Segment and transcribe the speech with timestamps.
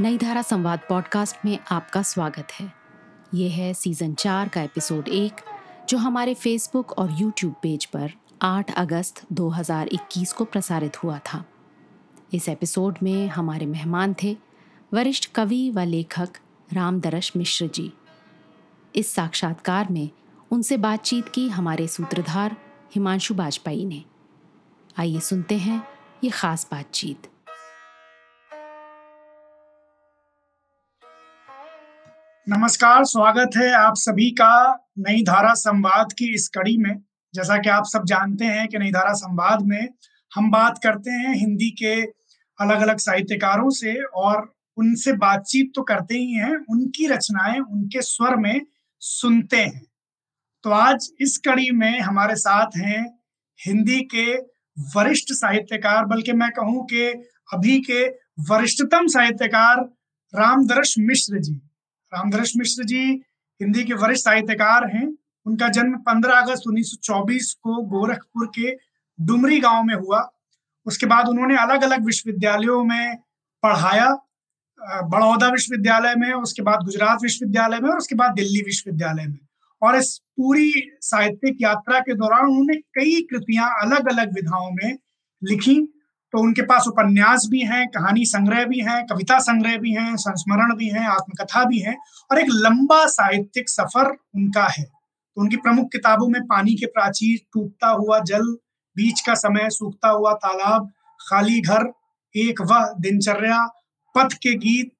[0.00, 2.72] नई धारा संवाद पॉडकास्ट में आपका स्वागत है।
[3.34, 5.32] ये है सीज़न चार का एपिसोड एक,
[5.88, 8.12] जो हमारे फेसबुक और यूट्यूब पेज पर
[8.42, 11.44] 8 अगस्त 2021 को प्रसारित हुआ था।
[12.32, 14.36] इस एपिसोड में हमारे मेहमान थे
[14.94, 16.28] वरिष्ठ कवि व लेखक
[16.72, 17.92] रामदरश मिश्र जी।
[18.96, 20.10] इस साक्षात्कार में
[20.50, 22.56] उनसे बातचीत की हमारे सूत्रधार
[22.94, 24.04] हिमांशु बाजपेयी ने।
[24.98, 25.88] आइए सुनते हैं
[26.24, 27.29] ये खास बातचीत।
[32.46, 36.94] नमस्कार, स्वागत है आप सभी का नई धारा संवाद की इस कड़ी में।
[37.34, 39.88] जैसा कि आप सब जानते हैं कि नई धारा संवाद में
[40.32, 41.94] हम बात करते हैं हिंदी के
[42.58, 48.36] अलग अलग साहित्यकारों से और उनसे बातचीत तो करते ही हैं, उनकी रचनाएँ उनके स्वर
[48.36, 48.60] में
[49.02, 49.84] सुनते हैं।
[50.64, 53.06] तो आज इस कड़ी में हमारे साथ हैं
[53.60, 54.34] हिंदी के
[54.96, 57.06] वरिष्ठ साहित्यकार, बल्कि मैं कहूँ कि
[57.52, 58.04] अभी के
[58.50, 59.88] वरिष्ठतम साहित्यकार
[60.34, 61.60] रामदर्श मिश्र जी।
[62.14, 63.22] रामदर्श मिश्र जी,
[63.60, 68.70] हिंदी के वरिष्ठ साहित्यकार हैं। उनका जन्म 15 अगस्त 1924 को गोरखपुर के
[69.20, 70.30] डुमरी गाँव में हुआ।
[70.86, 73.16] उसके बाद उन्होंने अलग अलग विश्वविद्यालयों में
[73.62, 74.08] पढ़ाया
[74.82, 79.38] बड़ौदा विश्वविद्यालय में, उसके बाद गुजरात विश्वविद्यालय में और उसके बाद दिल्ली विश्वविद्यालय में।
[79.82, 84.98] और इस पूरी साहित्यिक यात्रा के दौरान उन्होंने कई कृतियाँ अलग अलग विधाओं में
[85.44, 85.99] लिखी।
[86.32, 90.74] तो उनके पास उपन्यास भी हैं, कहानी संग्रह भी हैं, कविता संग्रह भी हैं, संस्मरण
[90.74, 91.96] भी हैं, आत्मकथा भी हैं
[92.30, 97.38] और एक लंबा साहित्यिक सफ़र उनका है। तो उनकी प्रमुख किताबों में पानी के प्राचीर
[97.52, 98.46] टूटता हुआ जल,
[98.96, 101.92] बीच का समय, सूखता हुआ तालाब, खाली घर,
[102.34, 103.66] एक वह दिनचर्या,
[104.14, 104.90] पथ के गीत,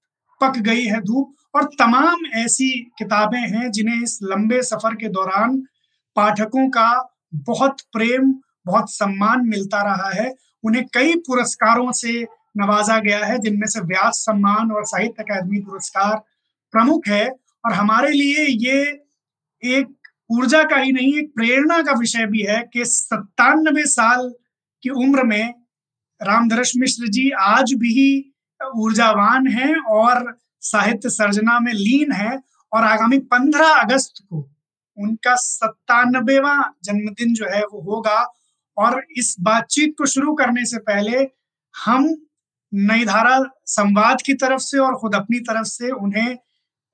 [0.40, 5.56] पक गई है धूप और तमाम ऐसी किताबें हैं जिन्हें इस लंबे सफ़र के दौरान
[6.16, 8.32] पाठकों का बहुत प्रेम,
[8.66, 10.34] बहुत सम्मान मिलता रहा है
[10.64, 12.22] उन्हें कई पुरस्कारों से
[12.56, 16.16] नवाजा गया है, जिनमें से व्यास सम्मान और साहित्य अकादमी पुरस्कार
[16.72, 17.28] प्रमुख है।
[17.64, 19.02] और हमारे लिए ये
[19.64, 24.34] एक ऊर्जा का ही नहीं, एक प्रेरणा का विषय भी है कि सत्तानबे साल
[24.82, 25.54] की उम्र में
[26.22, 28.34] रामधरश मिश्र जी आज भी
[28.76, 34.50] ऊर्जावान है और साहित्य सर्जना में लीन है। और आगामी पंद्रह अगस्त को
[34.98, 38.39] उनका सत्तानबेवा जन्मदिन जो है वो होगा।
[38.80, 41.18] और इस बातचीत को शुरू करने से पहले
[41.84, 42.26] हम
[42.74, 46.38] नई धारा संवाद की तरफ़ से और खुद अपनी तरफ़ से उन्हें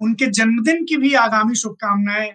[0.01, 2.33] उनके जन्मदिन की भी आगामी शुभकामनाएँ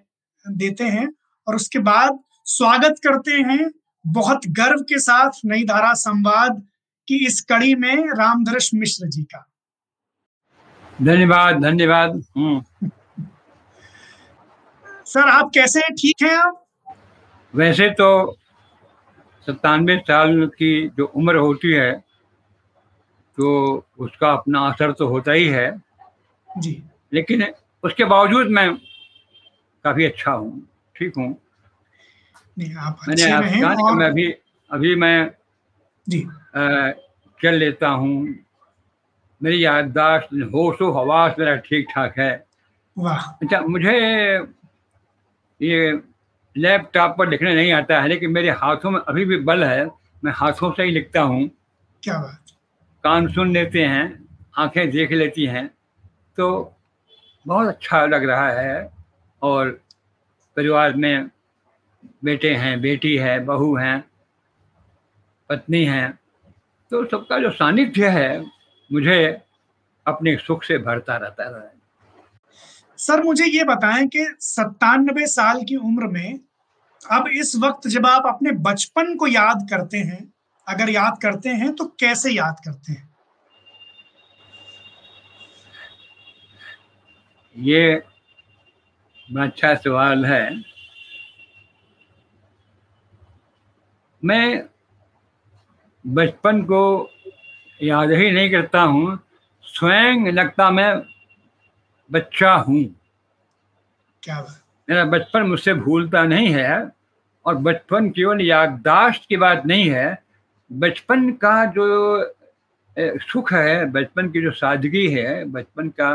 [0.47, 1.13] देते हैं
[1.47, 3.72] और उसके बाद स्वागत करते हैं
[4.07, 6.67] बहुत गर्व के साथ नई धारा संवाद
[7.07, 9.47] की इस कड़ी में रामधरश मिश्र जी का।
[11.01, 12.90] धन्यवाद धन्यवाद। हम्म।
[15.06, 15.94] सर आप कैसे हैं?
[15.94, 16.66] ठीक हैं आप?
[17.56, 18.38] वैसे तो
[19.51, 21.91] सत्तानवे साल की जो उम्र होती है
[23.38, 23.50] तो
[24.00, 25.69] उसका अपना असर तो होता ही है।
[26.50, 26.81] जी।
[27.13, 27.45] लेकिन
[27.84, 28.73] उसके बावजूद मैं
[29.85, 31.29] काफ़ी अच्छा हूँ ठीक हूँ।
[32.57, 33.47] मैंने आप
[33.97, 34.31] मैं अभी
[34.72, 35.31] अभी मैं
[36.07, 36.22] जी।
[37.40, 38.13] चल लेता हूँ।
[39.41, 42.31] मेरी याददाश्त होशो हवास मेरा ठीक ठाक है
[42.97, 43.94] अच्छा मुझे
[45.59, 45.91] ये
[46.56, 49.85] लैपटॉप पर लिखने नहीं आता है लेकिन मेरे हाथों में अभी भी बल है
[50.23, 51.50] मैं हाथों से ही लिखता हूँ।
[52.03, 52.51] क्या बात।
[53.03, 55.67] कान सुन लेते हैं आँखें देख लेती हैं
[56.38, 56.75] तो
[57.47, 58.91] बहुत अच्छा लग रहा है
[59.41, 59.69] और
[60.57, 61.29] परिवार में
[62.23, 64.03] बेटे हैं बेटी है बहू हैं
[65.50, 66.19] पत्नी हैं
[66.91, 68.41] तो सबका जो सानिध्य है
[68.91, 69.41] मुझे
[70.07, 71.81] अपने सुख से भरता रहता है।
[73.01, 76.39] सर मुझे ये बताएँ कि सत्तानबे साल की उम्र में
[77.12, 80.34] अब इस वक्त जब आप अपने बचपन को याद करते हैं,
[80.67, 83.09] अगर याद करते हैं तो कैसे याद करते हैं?
[87.56, 87.91] ये
[89.29, 90.50] अच्छा सवाल है।
[94.23, 94.63] मैं
[96.06, 96.84] बचपन को
[97.79, 99.19] याद ही नहीं करता हूँ।
[99.66, 100.93] स्वयं लगता मैं
[102.11, 102.84] बच्चा हूँ।
[104.23, 104.40] क्या
[104.87, 106.91] मेरा बचपन मुझसे भूलता नहीं है
[107.46, 110.17] और बचपन केवल याददाश्त की बात नहीं है।
[110.72, 112.34] बचपन का जो
[112.97, 116.09] सुख है बचपन की जो सादगी है बचपन का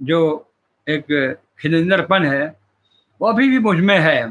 [0.00, 0.20] जो
[0.86, 2.46] एक खिलंदरपन है
[3.20, 4.26] वो अभी भी मुझमें है।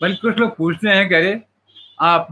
[0.00, 1.40] बल्कि कुछ लोग पूछते हैं कि अरे
[2.00, 2.28] आप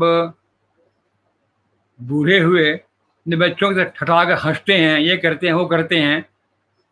[2.00, 6.24] बूढ़े हुए अपने बच्चों के ठठा कर हँसते हैं ये करते हैं वो करते हैं।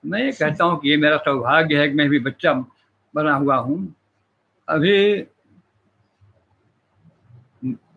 [0.08, 2.52] मैं ये कहता हूँ कि ये मेरा सौभाग्य है कि मैं भी बच्चा
[3.14, 3.94] बना हुआ हूँ।
[4.68, 5.26] अभी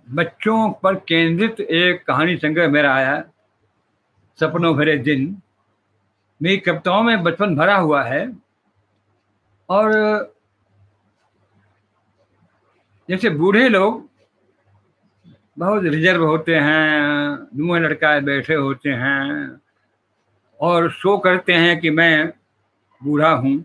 [0.08, 3.24] बच्चों पर केंद्रित एक कहानी संग्रह मेरा आया,
[4.40, 5.42] सपनों भरे दिन।
[6.42, 8.28] मेरी कविताओं में बचपन भरा हुआ है
[9.70, 9.92] और
[13.10, 14.10] जैसे बूढ़े लोग
[15.60, 19.61] बहुत रिज़र्व होते हैं, मुँह लड़काए बैठे होते हैं।
[20.62, 22.28] और शो करते हैं कि मैं
[23.02, 23.58] बूढ़ा हूँ।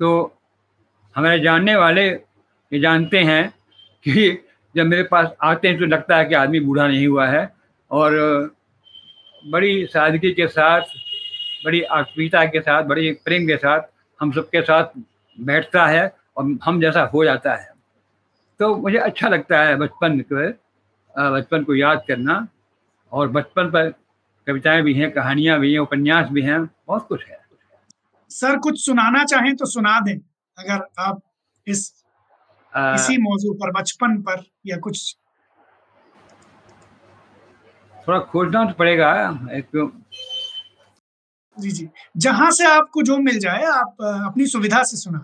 [0.00, 0.38] तो
[1.14, 3.48] हमारे जानने वाले ये जानते हैं
[4.04, 4.30] कि
[4.74, 7.52] जब मेरे पास आते हैं तो लगता है कि आदमी बूढ़ा नहीं हुआ है
[7.90, 8.12] और
[9.44, 10.80] बड़ी सादगी के साथ,
[11.64, 13.80] बड़ी आत्मीयता के साथ, बड़ी प्रेम के साथ
[14.20, 14.98] हम सबके साथ
[15.38, 17.68] बैठता है और हम जैसा हो जाता है।
[18.60, 20.48] तो मुझे अच्छा लगता है बचपन को
[21.14, 22.46] बचपन को याद करना
[23.12, 23.92] और बचपन पर
[24.50, 27.38] कविताएँ भी हैं कहानियाँ भी हैं उपन्यास भी हैं बहुत कुछ है।
[28.30, 30.16] सर कुछ सुनाना चाहें तो सुना दें
[30.58, 31.20] अगर आप
[31.66, 31.92] इस
[32.72, 35.16] आ, इसी मौजू पर बचपन पर या कुछ।
[38.08, 39.10] थोड़ा खोजना तो पड़ेगा
[39.52, 39.76] एक
[41.58, 45.18] जी जी। जहाँ से आपको जो मिल जाए आप अपनी सुविधा से सुना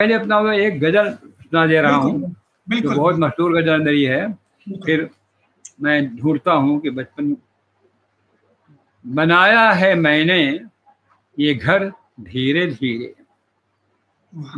[0.00, 2.34] पहले अपना एक गज़ल सुना दे रहा हूँ
[2.68, 4.32] बिल्कुल बहुत मशहूर गज़ल मेरी है
[4.86, 5.08] फिर
[5.80, 7.36] मैं ढूंढता हूँ कि बचपन
[9.04, 10.42] बनाया है मैंने
[11.38, 11.88] ये घर
[12.20, 13.14] धीरे धीरे।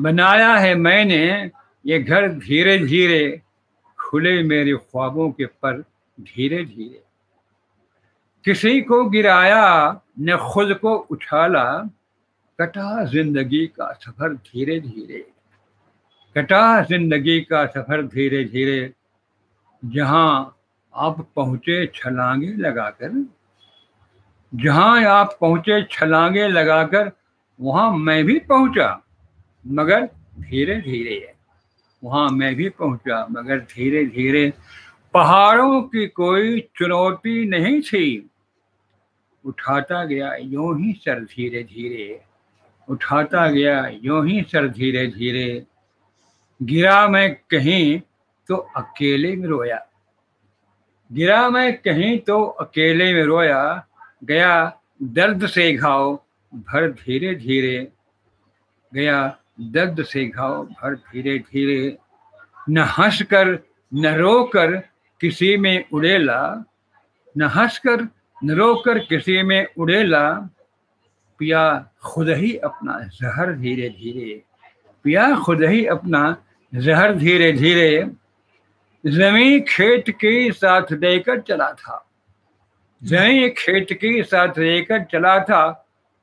[0.01, 1.51] बनाया है मैंने
[1.85, 3.43] ये घर धीरे धीरे,
[3.99, 5.81] खुले मेरे ख्वाबों के पर
[6.19, 7.03] धीरे धीरे।
[8.45, 11.65] किसी को गिराया, न खुद को उछाला,
[12.59, 15.25] कटा ज़िंदगी का सफ़र धीरे धीरे।
[16.37, 18.93] कटा ज़िंदगी का सफ़र धीरे धीरे,
[19.83, 20.57] जहाँ
[20.95, 23.11] आप पहुँचे छलांगे लगाकर
[24.55, 27.11] जहाँ आप पहुँचे, छलांगे लगाकर,
[27.61, 29.03] वहाँ मैं भी पहुँचा।
[29.67, 30.05] मगर
[30.41, 31.33] धीरे धीरे,
[32.05, 34.53] वहाँ मैं भी पहुँचा, मगर धीरे धीरे।
[35.15, 38.31] पहाड़ों की कोई चुनौती नहीं थी।
[39.45, 42.21] उठाता गया यूँ ही सर धीरे धीरे।
[42.89, 45.67] उठाता गया यूँ ही सर धीरे धीरे।
[46.63, 48.01] गिरा मैं कहीं
[48.49, 49.87] तो अकेले में रोया।
[51.13, 53.86] गिरा मैं कहीं तो अकेले में रोया।
[54.23, 56.15] गया दर्द से घाव
[56.55, 57.89] भर धीरे धीरे,
[58.93, 61.97] गया दर्द से घाव भर धीरे धीरे।
[62.69, 63.59] न हंस कर
[63.95, 64.77] न रो कर
[65.21, 66.65] किसी में उड़ेला,
[67.37, 68.09] न हंस कर
[68.45, 70.31] न रो कर किसी में उड़ेला।
[71.39, 74.43] पिया खुद ही अपना जहर धीरे धीरे,
[75.05, 76.37] पिया खुद ही अपना
[76.73, 78.11] जहर धीरे धीरे।
[79.05, 82.03] जमी खेत के साथ देकर चला था।
[83.03, 85.63] जमी खेत के साथ लेकर चला था।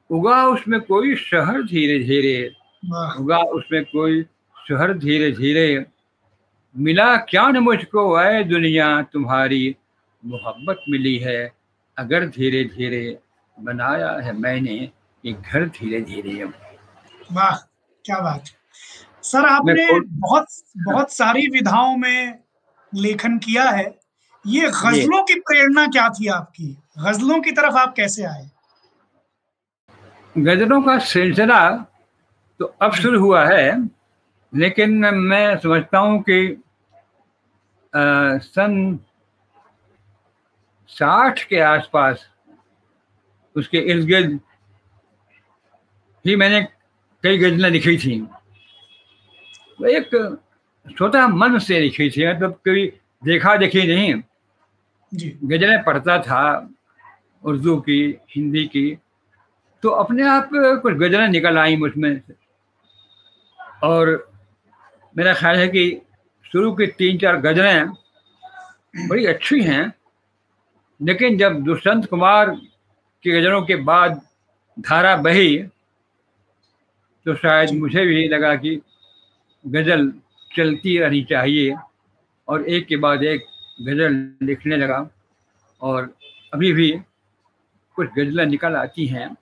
[0.09, 2.47] उगा उसमें कोई शहर धीरे धीरे
[3.19, 4.21] उगा उसमें कोई
[4.55, 5.85] शहर धीरे धीरे
[6.75, 9.75] मिला क्या न मुझको आए दुनिया तुम्हारी
[10.23, 11.51] मोहब्बत मिली है।
[11.97, 13.17] अगर धीरे धीरे
[13.57, 14.77] बनाया है मैंने
[15.23, 17.55] ये घर धीरे धीरे वाह
[18.05, 18.49] क्या बात
[19.23, 20.47] सर आपने बहुत
[20.77, 22.39] बहुत सारी विधाओं में
[22.93, 23.85] लेखन किया है।
[24.45, 26.65] ये गजलों की प्रेरणा क्या थी आपकी?
[26.99, 28.49] गजलों की तरफ़ आप कैसे आए?
[30.35, 31.69] गजलों का सिलसिला
[32.59, 33.89] तो अब शुरू हुआ है
[34.53, 36.39] लेकिन मैं समझता हूँ कि
[37.93, 38.99] आ, सन
[40.89, 42.25] साठ के आसपास
[43.55, 44.39] उसके इर्द गिर्द
[46.25, 46.61] ही मैंने
[47.23, 48.15] कई गजलें लिखी थी।
[49.91, 50.09] एक
[50.97, 52.85] छोटा मन से लिखी थी मतलब कभी
[53.23, 54.13] देखा देखी नहीं।
[55.13, 56.43] गजलें पढ़ता था
[57.43, 57.99] उर्दू की
[58.35, 58.85] हिंदी की
[59.83, 62.21] तो अपने आप कुछ गजलें निकल आई मुझमें
[63.83, 64.11] और
[65.15, 65.85] मेरा ख्याल है कि
[66.51, 67.89] शुरू की तीन चार गजलें
[69.09, 69.93] बड़ी अच्छी हैं
[70.99, 72.49] लेकिन जब दुष्यंत कुमार
[73.23, 74.21] की गजलों के बाद
[74.77, 75.57] धारा बही
[77.25, 78.79] तो शायद मुझे भी लगा कि
[79.65, 80.11] गज़ल
[80.51, 81.75] चलती रहनी चाहिए
[82.47, 83.45] और एक के बाद एक
[83.81, 85.09] गज़ल लिखने लगा
[85.81, 86.13] और
[86.53, 86.91] अभी भी
[87.95, 89.35] कुछ गज़लें निकल आती हैं।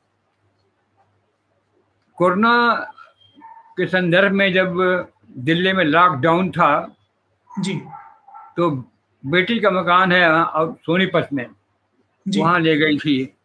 [2.18, 2.76] कोरोना
[3.78, 4.76] के संदर्भ में जब
[5.38, 6.96] दिल्ली में लॉकडाउन था
[7.60, 7.82] जी।
[8.58, 8.70] तो
[9.24, 11.46] बेटी का मकान है और सोनीपत में।
[12.26, 13.36] वहाँ ले गई थी।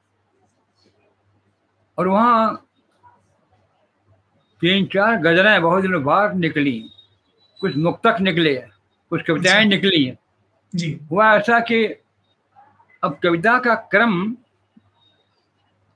[1.98, 2.66] और वहाँ
[4.60, 6.90] तीन चार गजलें बहुत दिनों बाद निकली।
[7.60, 8.54] कुछ मुक्तक निकले
[9.10, 10.12] कुछ कविताएँ निकली।
[10.76, 11.84] जी। हुआ ऐसा कि
[13.02, 14.36] अब कविता का क्रम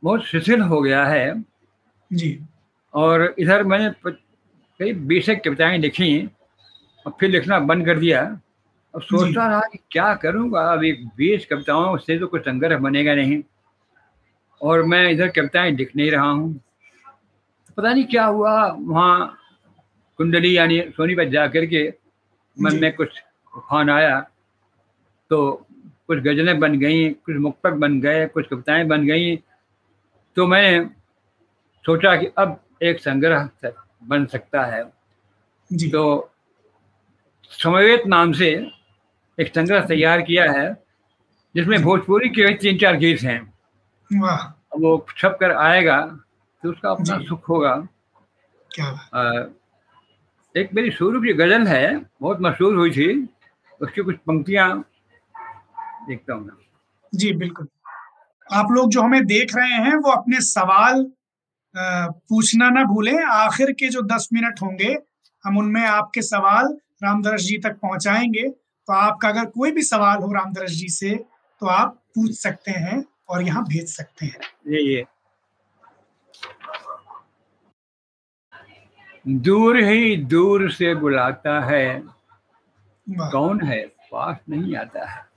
[0.03, 1.45] बहुत शिथिल हो गया है।
[2.13, 2.41] जी।
[2.95, 4.11] और इधर मैंने
[4.81, 6.27] कई बीस कविताएँ लिखी
[7.07, 8.23] और फिर लिखना बंद कर दिया।
[8.95, 10.61] अब सोचता रहा कि क्या करूँगा?
[10.73, 13.43] अब एक बीस कविताओं से तो कुछ संग्रह बनेगा नहीं।
[14.63, 16.61] और मैं इधर कविताएँ लिख नहीं रहा हूँ।
[17.77, 18.67] पता नहीं क्या हुआ?
[18.81, 19.39] वहाँ
[20.17, 21.89] कुंडली यानी सोनी पर जा करके
[22.57, 23.23] मन। में कुछ
[23.57, 24.27] उफान आया।
[25.31, 25.67] तो
[26.07, 29.37] कुछ गजलें बन गई कुछ मुक्तक बन गए कुछ कविताएँ बन गई।
[30.37, 30.85] तो मैंने
[31.85, 33.49] सोचा कि अब एक संग्रह
[34.05, 34.83] बन सकता है।
[35.73, 36.31] जी। तो
[37.51, 38.51] समवेत नाम से
[39.39, 40.73] एक संग्रह तैयार किया है
[41.55, 43.41] जिसमें भोजपुरी के तीन चार गीत हैं।
[44.11, 44.47] वाह।
[44.79, 46.01] वो छप कर आएगा
[46.63, 47.75] तो उसका अपना सुख होगा।
[48.71, 49.51] क्या अ,
[50.57, 53.29] एक मेरी शुरू की गज़ल है बहुत मशहूर हुई थी।
[53.81, 54.69] उसकी कुछ पंक्तियाँ
[56.09, 56.51] देखता हूँ
[57.13, 57.69] जी बिल्कुल।
[58.51, 61.05] आप लोग जो हमें देख रहे हैं वो अपने सवाल
[61.75, 64.97] पूछना ना भूलें। आखिर के जो दस मिनट होंगे
[65.45, 70.33] हम उनमें आपके सवाल रामदरस जी तक पहुंचाएँगे। तो आपका अगर कोई भी सवाल हो
[70.33, 71.15] रामदरस जी से
[71.63, 75.05] तो आप पूछ सकते हैं और यहाँ भेज सकते हैं। ये ये।
[79.27, 81.87] दूर ही दूर से बुलाता है।
[83.07, 83.85] कौन है?
[84.13, 85.30] पास नहीं आता है।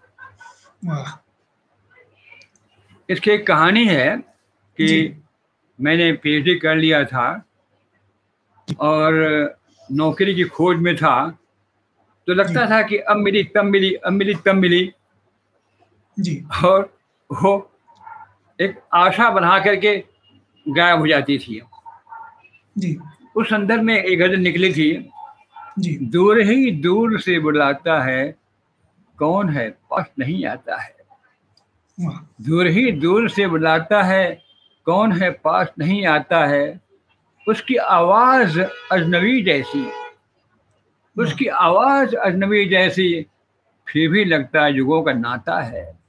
[3.09, 4.15] इसकी एक कहानी है
[4.79, 5.19] कि।
[5.79, 7.25] मैंने पीएचडी कर लिया था
[8.79, 9.13] और
[9.91, 11.15] नौकरी की खोज में था
[12.27, 14.91] तो लगता था कि अब मिली तब मिली अब मिली तब मिली।
[16.17, 16.35] जी।
[16.65, 16.81] और
[17.29, 17.53] वो
[18.59, 19.95] एक आशा बना करके
[20.65, 21.61] गायब हो जाती थी।
[22.77, 22.97] जी।
[23.35, 24.91] उस संदर्भ में एक गज़ल निकली थी
[25.79, 28.35] जी। दूर ही दूर से बुलाता है
[29.20, 29.70] कौन है?
[29.70, 30.96] पास नहीं आता है।
[32.41, 34.41] दूर ही दूर से बुलाता है
[34.86, 35.29] कौन है?
[35.32, 36.82] पास नहीं आता है।
[37.48, 39.91] उसकी आवाज़ अजनबी जैसी
[41.17, 43.25] उसकी आवाज़ अजनबी जैसी
[43.89, 46.00] फिर भी लगता है युगों का नाता है।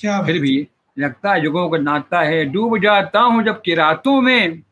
[0.00, 4.20] क्या फिर भी लगता है युगों का नाता है। डूब जाता हूँ जब कि रातों
[4.20, 4.62] में।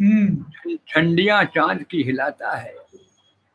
[0.00, 2.74] हम्म। ठंडियाँ चाँद की हिलाता है।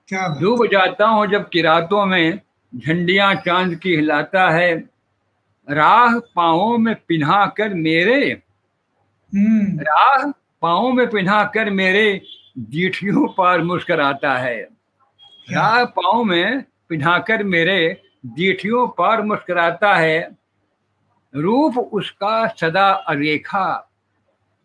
[0.08, 2.40] क्या डूब जाता हूँ जब कि रातों में।
[2.78, 4.90] झंडियाँ चाँद की हिलाता है
[5.70, 8.32] राह पाओ में पिन्हा कर मेरे।
[9.36, 12.22] हम्म। राह पाओ में पिन्हा कर मेरे
[12.58, 14.62] जीठियों पर मुस्कराता है।
[15.52, 20.38] राह पाँव में पिन्हा कर मेरे जीठियों पर मुस्कराता है।
[21.36, 23.92] रूप उसका सदा अरेखा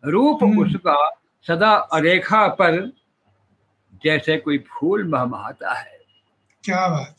[0.05, 2.91] रूप हम्म। उसका सदा अरेखा पर
[4.03, 5.99] जैसे कोई फूल महमहाता है।
[6.63, 7.15] क्या बात।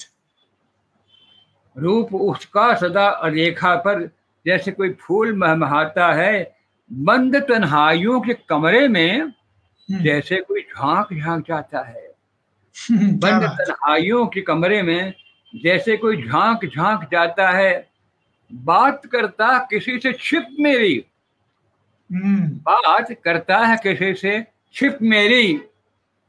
[1.79, 4.11] रूप उसका सदा रेखा पर
[4.47, 6.57] जैसे कोई फूल महमहाता है
[6.93, 12.15] बंद तन्हाइयों के कमरे में हम्म, जैसे कोई झाँक झाँक जाता है।
[12.91, 15.15] बंद बात तन्हाइयों के कमरे में
[15.65, 17.89] जैसे कोई झाँक झाँक जाता है
[18.55, 21.05] बात करता किसी से छिप मेरी।
[22.13, 25.61] हम्म। बात करता है किसी से छिप मेरी।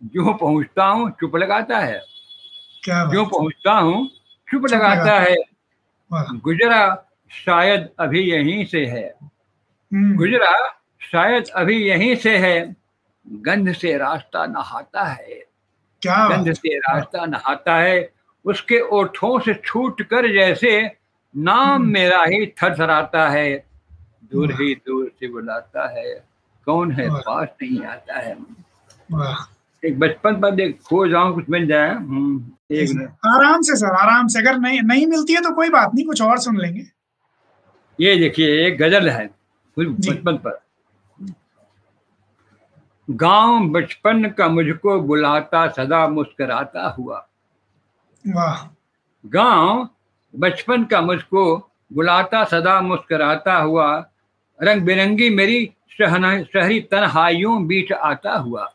[0.04, 2.02] जो पहुँचता हूँ चुप लगाता है।
[2.84, 4.10] क्या जो पहुँचता हूँ
[4.54, 5.36] चुप लगाता है।
[6.14, 7.10] गुजरा
[7.46, 9.14] शायद अभी यहीं से है।
[9.94, 10.68] हम्म। गुजरा
[11.12, 12.76] शायद अभी यहीं से है।
[13.28, 15.46] गंध से रास्ता नहाता है।
[16.02, 18.10] क्या गंध से रास्ता नहाता है।
[18.46, 20.92] उसके ओठों से छूट कर जैसे
[21.38, 23.66] नाम हम्म। मेरा ही थरथराता है।
[24.32, 26.24] दूर ही दूर से बुलाता है।
[26.66, 28.38] कौन है पास नहीं आता है।
[29.84, 34.28] एक बचपन पर देख खो जाऊँ कुछ मिल जाए। हम्म, एक आराम से सर आराम
[34.28, 36.86] से। अगर नहीं नहीं मिलती है तो कोई बात नहीं कुछ और सुन लेंगे।
[38.00, 39.26] ये देखिए एक गज़ल है
[39.78, 40.62] कुछ बचपन पर।
[43.10, 47.18] गाँव बचपन का मुझको बुलाता सदा मुस्कुराता हुआ।
[48.26, 48.64] वाह।
[49.26, 49.90] गाँव
[50.34, 51.44] बचपन का मुझको
[51.94, 53.88] बुलाता सदा मुस्कुराता हुआ।
[54.60, 58.70] रंग बिरंगी मेरी शहरी तनहाइयों बीच आता हुआ।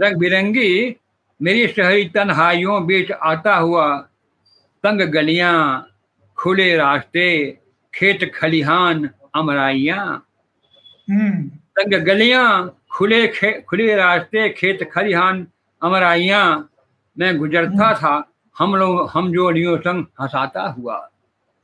[0.00, 0.96] रंग बिरंगी
[1.42, 3.98] मेरी शहरी तन्हाइयों बीच आता हुआ
[4.82, 5.88] तंग गलियाँ
[6.36, 7.58] खुले रास्ते
[7.94, 10.26] खेत खलिहान अमराइयाँ।
[11.10, 15.46] हम्म। तंग गलियाँ खुले खे, खुले रास्ते खेत खलिहान
[15.82, 16.70] अमराइयाँ।
[17.18, 21.10] मैं गुजरता था हम लोग हम जो लियो संग हंसाता हुआ।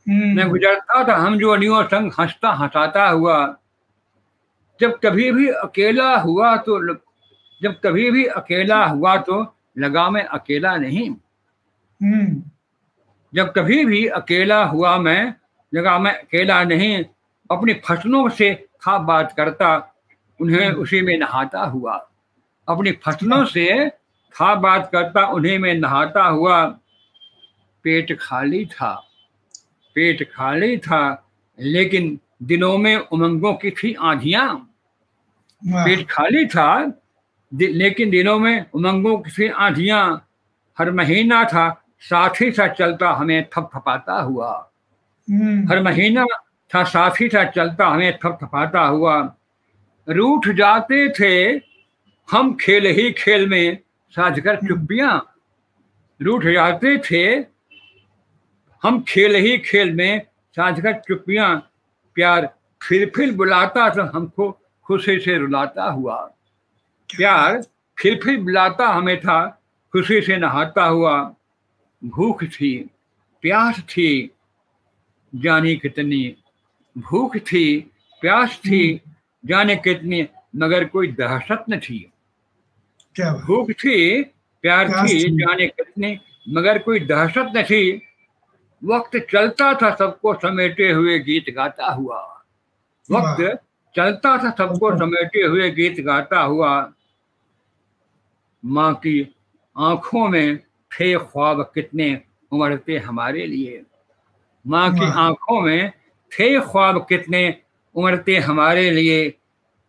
[0.08, 3.56] मैं हम्म गुजरता था हम जो लियो संग हंसता हंसाता हुआ।
[4.80, 6.94] जब कभी भी अकेला हुआ तो
[7.62, 12.42] जब कभी भी अकेला हुआ तो लगा मैं अकेला नहीं। हम्म।
[13.34, 15.34] जब कभी भी अकेला हुआ मैं
[15.74, 17.04] लगा मैं अकेला नहीं
[17.50, 19.94] अपनी फ़सलों से था बात करता
[20.40, 21.94] उन्हें उसी में नहाता हुआ।
[22.68, 23.88] अपनी फ़सलों से
[24.34, 26.64] था बात करता उन्हें में नहाता हुआ।
[27.84, 28.92] पेट खाली था
[29.94, 31.02] पेट खाली था
[31.58, 34.54] लेकिन दिनों में उमंगों की थी आंधियाँ।
[35.62, 36.99] पेट खाली था
[37.54, 40.28] लेकिन दिनों में उमंगों की आंधियाँ
[40.78, 44.70] हर महीना था साथ ही साथ चलता हमें थपथपाता हुआ।
[45.30, 46.24] हम्म, हर महीना
[46.74, 49.34] था साथ ही साथ चलता हमें थपथपाता हुआ।
[50.08, 51.60] रूठ जाते थे
[52.30, 53.78] हम खेल ही खेल में
[54.10, 55.34] साझकर चुप्पियाँ।
[56.22, 57.24] रूठ जाते थे
[58.82, 60.22] हम खेल ही खेल में
[60.56, 61.70] साझकर चुप्पियाँ।
[62.14, 64.50] प्यार फिर फिर बुलाता था हमको
[64.86, 66.32] खुशी से रुलाता हुआ।
[67.16, 67.62] प्यार
[67.98, 69.62] फिर फिर बुलाता हमें था
[69.92, 71.34] खुशी से नहाता हुआ।
[72.04, 72.90] भूख थी
[73.42, 74.30] प्यास थी
[75.34, 76.36] जाने कितनी।
[76.98, 77.80] भूख थी
[78.20, 79.00] प्यास थी
[79.46, 81.98] जाने कितनी मगर कोई दहशत न थी।
[83.16, 84.22] क्या भूख थी
[84.62, 88.02] प्यार थी थी। जाने कितनी मगर कोई दहशत न थी।
[88.84, 92.44] वक्त चलता था सबको समेटे हुए गीत गाता हुआ।
[93.10, 93.62] वक्त
[93.96, 96.92] चलता था सबको अच्छा। समेटे हुए गीत गाता हुआ।
[98.64, 99.34] माँ की
[99.76, 100.58] आँखों में
[100.90, 102.20] थे ख्वाब कितने
[102.52, 103.82] उमड़ते हमारे लिए।
[104.66, 105.90] माँ की आँखों में
[106.32, 107.42] थे ख्वाब कितने
[107.94, 109.28] उमड़ते हमारे लिए।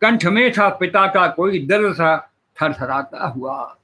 [0.02, 2.16] कंठ में था पिता का कोई दर्द सा
[2.56, 3.78] थरथराता हुआ।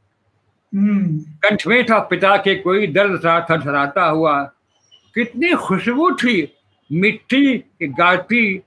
[0.75, 4.42] हम्म, कंठ में था पिता के कोई दर्द सा थरथराता हुआ।
[5.14, 6.52] कितनी खुशबू थी
[6.92, 8.62] मिट्टी की गाती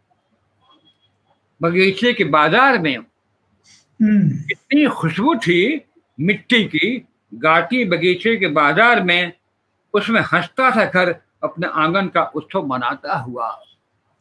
[1.62, 5.78] बगीचे के बाज़ार में। हम्म, कितनी खुशबू थी
[6.22, 6.88] मिट्टी की
[7.34, 9.32] गाटी बगीचे के बाज़ार में
[9.94, 13.48] उसमें हंसता था घर अपने आँगन का उत्सव मनाता हुआ।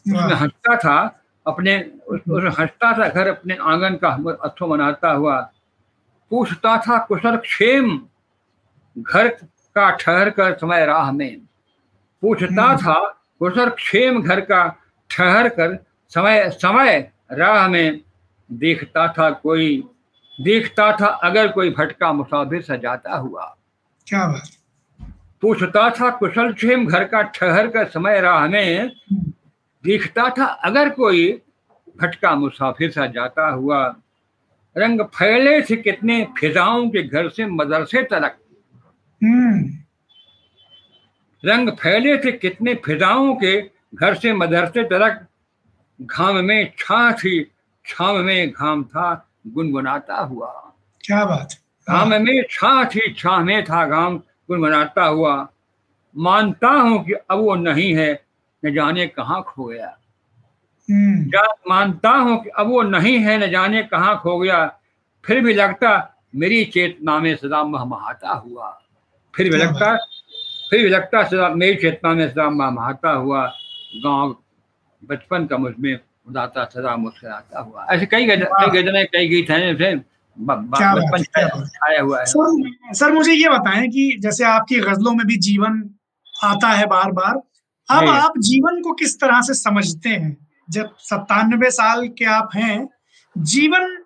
[0.07, 0.99] उसमें हंसता था
[1.47, 1.79] अपने
[2.09, 4.15] उसमें हंसता था घर अपने आँगन का
[4.45, 5.41] उत्सव मनाता हुआ।
[6.31, 7.99] पूछता था कुशल क्षेम
[8.97, 9.29] घर
[9.77, 11.41] का ठहर कर समय राह में।
[12.23, 12.95] पूछता हम्म। था
[13.39, 14.65] कुशल क्षेम घर का
[15.11, 15.79] ठहर कर
[16.13, 18.01] समय समय राह में।
[18.51, 19.83] देखता था कोई
[20.41, 23.57] देखता था अगर कोई भटका मुसाफिर सजाता हुआ।
[24.07, 24.49] क्या बात
[25.43, 28.91] पूछता था कुशल क्षेम घर का ठहर कर समय राह में।
[29.85, 31.41] देखता था अगर कोई
[32.01, 33.97] भटका मुसाफिर सा जाता हुआ।
[34.77, 38.37] रंग फैले थे कितने फिजाओं के घर से मदरसे तलक।
[39.23, 39.65] हम्म,
[41.45, 43.61] रंग फैले थे कितने फिजाओं के
[43.95, 45.27] घर से मदरसे तलक।
[46.03, 47.43] घाम में छा थी
[47.85, 50.75] छाव में घाम था गुनगुनाता हुआ।
[51.05, 51.53] क्या बात
[51.89, 55.49] घाम में छा थी छा में था घाम गुनगुनाता हुआ।
[56.17, 58.25] मानता हूँ कि अब वो नहीं है
[58.65, 59.97] न जाने कहाँ खो गया।
[60.91, 61.31] हम्म,
[61.69, 64.67] मानता हूँ कि अब वो नहीं है न जाने कहाँ खो गया।
[65.25, 68.81] फिर भी लगता मेरी चेतना में सदा महमहाता हुआ।
[69.37, 69.97] फिर भी लगता
[70.71, 73.47] फिर भी लगता सदा मेरी चेतना में सदा महमहाता हुआ।
[74.05, 74.37] गाँव
[75.05, 75.99] बचपन का मुझमें
[76.31, 79.95] उदाता सदा मुस्कुराता हुआ। ऐसे कई गज़ल वाह। कई गजलें कई गीत हैं जैसे
[80.37, 85.37] बचपन। छाया हुआ है। सर सर मुझे ये बताएँ कि जैसे आपकी गजलों में भी
[85.39, 85.83] जीवन
[86.45, 87.35] आता है बार बार
[87.89, 90.37] अब आप जीवन को किस तरह से समझते हैं?
[90.69, 92.89] जब सत्तानवे साल के आप हैं
[93.37, 93.97] जीवन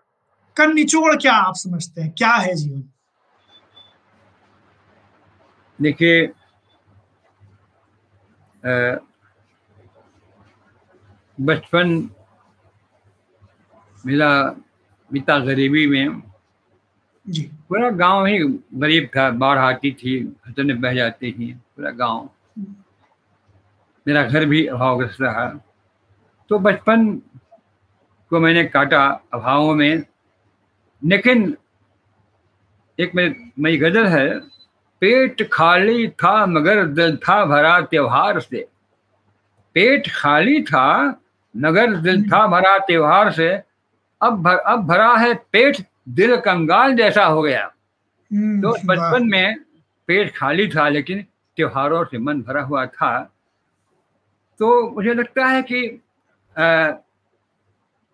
[0.57, 2.11] का निचोड़ क्या आप समझते हैं?
[2.11, 2.83] क्या है जीवन?
[5.79, 6.27] देखिए
[11.39, 11.89] बचपन
[14.05, 14.31] मेरा
[15.11, 16.23] पिता गरीबी में।
[17.27, 18.39] जी। पूरा गाँव ही
[18.75, 22.29] गरीब था बाढ़ आती थी फ़सलें बह जाती थी पूरा गाँव।
[24.07, 25.47] मेरा घर भी अभावग्रस्त रहा।
[26.51, 27.13] तो बचपन
[28.31, 30.03] को मैंने काटा अभावों में
[31.03, 31.57] लेकिन
[32.99, 34.39] एक मेरी मेरी गज़ल है
[35.03, 38.67] पेट खाली था मगर दिल था भरा त्योहार से।
[39.77, 41.21] पेट खाली था
[41.57, 43.63] मगर दिल था भरा त्योहार से
[44.23, 45.77] अब भर, अब भरा है पेट
[46.09, 47.65] दिल कंगाल जैसा हो गया।
[48.33, 49.57] हम्म, तो बचपन में
[50.07, 51.23] पेट खाली था लेकिन
[51.57, 53.19] त्योहारों से मन भरा हुआ था।
[54.59, 56.01] तो मुझे लगता है कि
[56.59, 56.93] आ,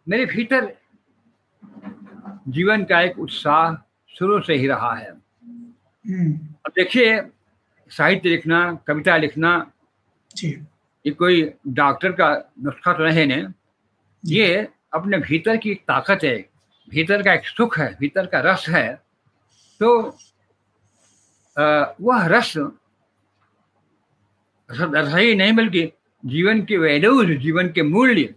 [0.09, 0.72] मेरे भीतर
[2.48, 3.74] जीवन का एक उत्साह
[4.09, 6.33] शुरू से ही रहा है। हम्म,
[6.66, 7.20] अब देखिए
[7.90, 9.70] साहित्य लिखना कविता लिखना
[10.37, 10.66] जी।
[11.04, 12.28] ये कोई डॉक्टर का
[12.62, 13.42] नुस्खा तो नहीं है।
[14.24, 16.36] ये अपने भीतर की एक ताकत है
[16.88, 18.88] भीतर का एक सुख है भीतर का रस है।
[19.80, 19.98] तो
[21.56, 22.52] वह रस
[24.70, 25.90] रस रस ही नहीं बल्कि
[26.24, 28.34] जीवन के वैल्यूज़ जीवन के मूल्य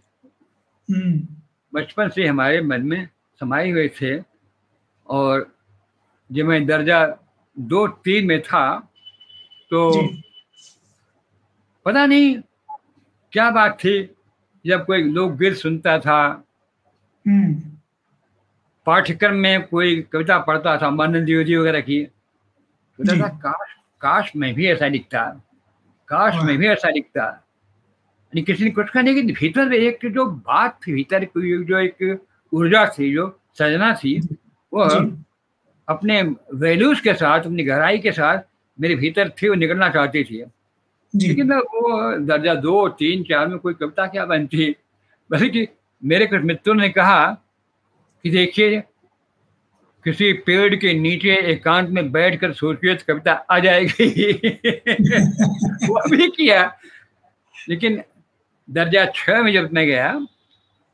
[0.90, 1.28] हम्म,
[1.74, 3.08] बचपन से हमारे मन में
[3.42, 4.18] समाये हुए थे।
[5.10, 5.52] और
[6.30, 7.06] जब मैं दर्जा
[7.58, 8.66] दो तीन में था
[9.72, 9.92] तो
[11.86, 12.36] पता नहीं
[13.34, 14.16] क्या बात थी?
[14.66, 16.44] जब कोई लोकगीत सुनता था।
[17.28, 17.54] हम्म,
[18.86, 24.54] पाठ्यक्रम में कोई कविता पढ़ता था मानंद द्विवेदी वगैरह की। तो था काश काश मैं
[24.54, 25.24] भी ऐसा लिखता।
[26.08, 30.00] काश वाह। मैं भी ऐसा लिखता। यानी किसी ने कुछ कहा नहीं कि भीतर एक
[30.06, 34.20] जो बात थी भीतर कोई जो एक ऊर्जा थी जो सजना थी
[34.74, 34.84] वो
[35.90, 36.22] अपने
[36.54, 38.40] वैल्यूज़ के साथ अपनी गहराई के साथ
[38.80, 40.44] मेरे भीतर थी वो निकलना चाहती थी।
[41.16, 44.76] लेकिन मैं वो दर्जा दो तीन चार में कोई कविता क्या बनती?
[45.32, 45.68] बल्कि
[46.06, 47.26] मेरे कुछ मित्रों ने कहा
[48.24, 48.84] कि देखिए
[50.04, 54.34] किसी पेड़ के नीचे एकांत में बैठकर सोचिए तो कविता आ जाएगी।
[55.88, 56.78] वो अभी किया
[57.70, 58.04] लेकिन
[58.70, 60.28] दर्जा छः में जब मैं गया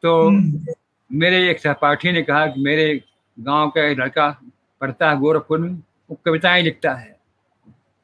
[0.01, 0.65] तो हम्म,
[1.11, 3.03] मेरे एक सहपाठी ने कहा कि मेरे
[3.39, 4.41] गाँव का एक लड़का
[4.81, 5.69] पढ़ता है गोरखपुर में
[6.09, 7.18] वो कविताएँ लिखता है।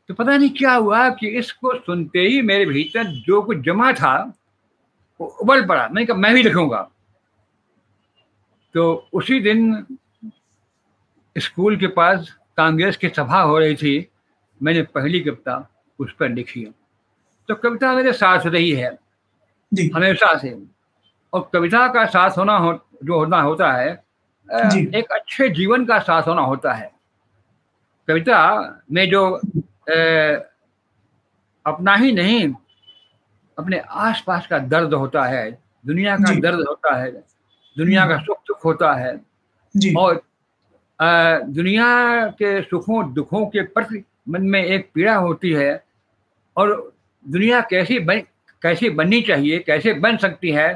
[0.10, 4.34] तो पता नहीं क्या हुआ कि इसको सुनते ही मेरे भीतर जो कुछ जमा था
[5.20, 6.90] वो उबल पड़ा। मैंने कहा मैं भी लिखूँगा।
[8.76, 9.86] तो उसी दिन
[11.36, 14.10] स्कूल के पास कांग्रेस की सभा हो रही थी।
[14.64, 16.66] मैंने पहली कविता उस पर लिखी।
[17.50, 18.98] तो कविता मेरे साथ रही है।
[19.74, 20.64] जी। हमेशा से।
[21.34, 23.90] और कविता का साथ होना हो जो होना होता है।
[24.96, 26.92] एक अच्छे जीवन का साथ होना होता है।
[28.08, 28.40] कविता
[28.92, 29.42] में जो
[31.66, 32.54] अपना ही नहीं
[33.58, 35.50] अपने आसपास का दर्द होता है
[35.86, 37.12] दुनिया का दर्द होता है
[37.78, 39.16] दुनिया का सुख दुख होता है
[39.76, 40.22] जी। और
[41.00, 41.88] दुनिया
[42.32, 45.84] के सुखों दुखों के प्रति मन में एक पीड़ा होती है
[46.58, 46.94] और
[47.26, 48.22] दुनिया कैसी बन
[48.62, 50.70] कैसी बननी चाहिए कैसे बन सकती है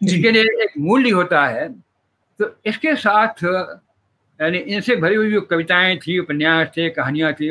[0.00, 1.68] इसके लिए एक मूल्य होता है।
[2.40, 7.50] तो इसके साथ यानी इनसे भरी हुई जो कविताएँ थी उपन्यास थे कहानियाँ थी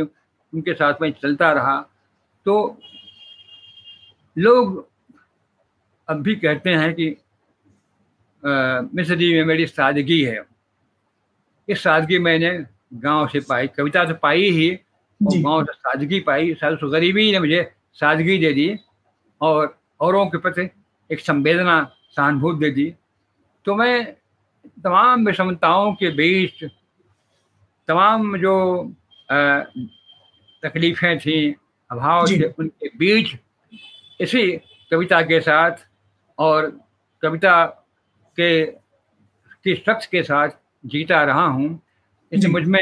[0.54, 1.80] उनके साथ में चलता रहा।
[2.46, 2.78] तो
[4.38, 4.86] लोग
[6.08, 7.16] अब भी कहते हैं कि
[8.96, 10.40] मिस्र जी में मेरी सादगी है।
[11.68, 12.52] इस सादगी मैंने
[12.94, 17.32] गाँव से पाई कविता तो पाई ही और गाँव से सादगी पाई। शायद उस गरीबी
[17.32, 17.64] ने मुझे
[17.96, 18.76] सादगी दे दी
[19.42, 20.70] और औरों के प्रति
[21.10, 21.84] एक संवेदना
[22.16, 22.94] सहानुभूति दे दी।
[23.66, 24.16] तो मैं
[24.84, 26.64] तमाम विषमताओं के बीच
[27.88, 28.54] तमाम जो
[30.64, 31.56] तकलीफें थी
[31.90, 33.36] अभाव थे उनके बीच।
[34.20, 34.52] इसी
[34.92, 35.86] कविता के साथ
[36.38, 36.70] और
[37.24, 37.66] कविता
[38.38, 40.50] के की शख्स के साथ
[40.86, 41.80] जीता रहा हूँ।
[42.32, 42.80] इससे मुझमें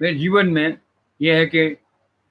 [0.00, 0.76] मेरे जीवन में
[1.20, 1.76] यह है कि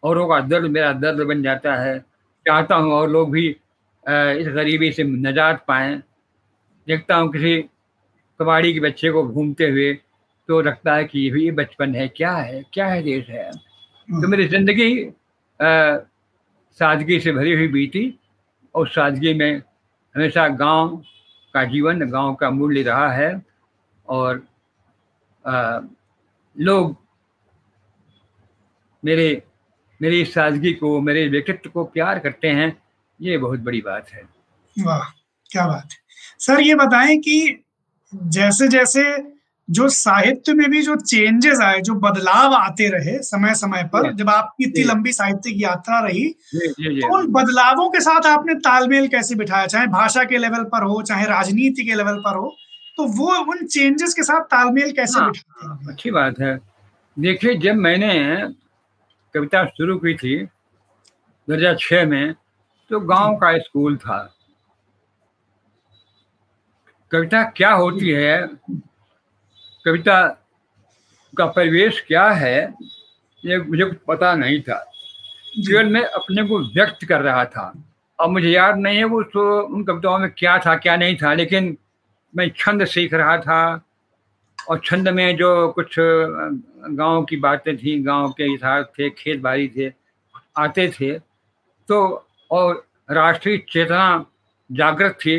[0.04, 2.00] औरों का दर्द मेरा दर्द बन जाता है।
[2.46, 5.96] चाहता हूँ और लोग भी इस गरीबी से नजात पाएँ।
[6.88, 7.62] देखता हूँ किसी
[8.39, 9.93] कबाड़ी के बच्चे को घूमते हुए
[10.50, 13.50] तो लगता है कि ये भी बचपन है क्या है क्या है देश है?
[14.21, 14.89] तो मेरी ज़िंदगी
[16.80, 18.04] सादगी से भरी हुई बीती
[18.76, 19.52] और सादगी में
[20.15, 20.95] हमेशा गाँव
[21.54, 23.32] का जीवन गाँव का मूल्य रहा है
[24.08, 24.43] और
[25.45, 25.80] अ,
[26.56, 26.95] लोग
[29.04, 29.41] मेरे
[30.02, 32.76] मेरी इस सादगी को मेरे व्यक्तित्व को प्यार करते हैं
[33.19, 34.23] ये बहुत बड़ी बात है।
[34.76, 35.04] वाह
[35.49, 35.97] क्या बात है।
[36.39, 37.63] सर ये बताएँ कि
[38.13, 39.04] जैसे जैसे
[39.67, 44.30] जो साहित्य में भी जो चेंजेस आए जो बदलाव आते रहे समय समय पर जब
[44.30, 48.54] आपकी इतनी। लंबी साहित्यिक यात्रा रही जी जी जी तो उन बदलावों के साथ आपने
[48.62, 49.67] तालमेल कैसे बिठाया?
[49.67, 52.56] चाहे भाषा के लेवल पर हो चाहे राजनीति के लेवल पर हो
[52.97, 56.58] तो वो उन चेंजेस के साथ तालमेल कैसे हाँ, बिठाते अच्छी बात है।
[57.17, 58.13] देखिए जब मैंने
[59.36, 60.36] कविता शुरू की थी
[61.47, 62.34] दो हज़ार छः में
[62.91, 64.19] तो गाँव का स्कूल था।
[67.12, 68.45] कविता क्या होती है
[69.86, 70.22] कविता
[71.34, 72.74] का परिवेश क्या है,
[73.43, 74.78] ये मुझे कुछ पता नहीं था।
[75.58, 77.74] केवल मैं अपने को व्यक्त कर रहा था।
[78.19, 81.34] अब मुझे याद नहीं है वो तो उन कविताओं में क्या था, क्या नहीं था,
[81.34, 81.78] लेकिन
[82.34, 83.84] मैं छंद सीख रहा था।
[84.60, 89.67] और छंद में जो कुछ गाँव की बातें थी, गाँव के इतिहास थे खेत बाड़ी
[89.67, 89.91] थे,
[90.58, 91.17] आते थे
[91.89, 94.26] तो और राष्ट्रीय चेतना
[94.69, 95.38] जागृत थी।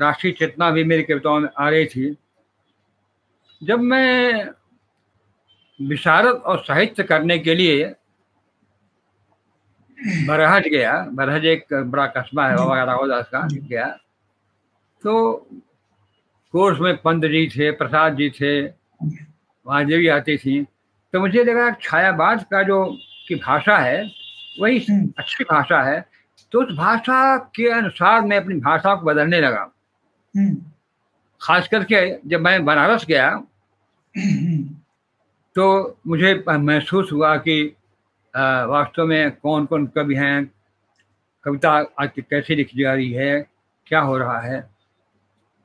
[0.00, 2.16] राष्ट्रीय चेतना भी मेरी कविताओं में आ रही थी।
[3.62, 4.48] जब मैं
[5.80, 7.84] विशारद और साहित्य करने के लिए
[10.26, 13.86] बरहज गया बरहज एक बड़ा कस्बा है बाबा राघवदास का गया
[15.04, 15.34] तो
[16.54, 18.60] कोर्स में पंत जी थे प्रसाद जी थे
[19.66, 20.62] वहाँ देवी आती थी
[21.14, 22.84] तो मुझे लगा छायावाद का जो
[23.28, 24.02] की भाषा है
[24.60, 26.04] वही हम्म। अच्छी भाषा है
[26.52, 29.70] तो उस भाषा के अनुसार मैं अपनी भाषा को बदलने लगा।
[30.34, 30.56] हम्म,
[31.40, 33.44] खास करके जब मैं बनारस गया
[35.54, 37.76] तो मुझे महसूस हुआ कि
[38.66, 40.52] वास्तव में कौन कौन कवि हैं
[41.44, 43.46] कविता आज कैसे लिखी जा रही है
[43.86, 44.70] क्या हो रहा है।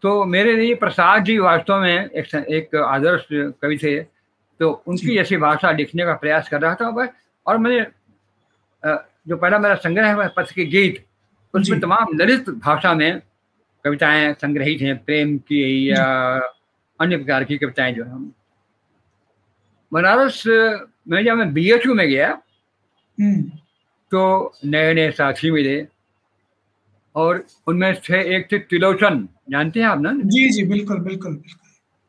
[0.02, 4.02] तो मेरे लिए प्रसाद जी वास्तव में एक एक आदर्श कवि थे
[4.60, 7.14] तो उनकी जैसी भाषा लिखने का प्रयास कर रहा था
[7.48, 7.88] और मैंने
[9.28, 11.06] जो पहला मेरा संग्रह है पथ के गीत
[11.54, 13.22] उसमें तमाम ललित भाषा में
[13.86, 16.06] कविताएँ संग्रहित हैं प्रेम की या
[17.00, 18.32] अन्य प्रकार की कविताएँ जो हम।
[19.94, 20.44] बनारस
[21.08, 22.28] में जब मैं बीएचयू में गया
[23.18, 23.42] हम्म।
[24.12, 25.88] तो नए नए साथी मिले
[27.16, 30.12] और उनमें से एक थे त्रिलोचन जानते हैं आप ना?
[30.14, 31.42] जी जी बिल्कुल बिल्कुल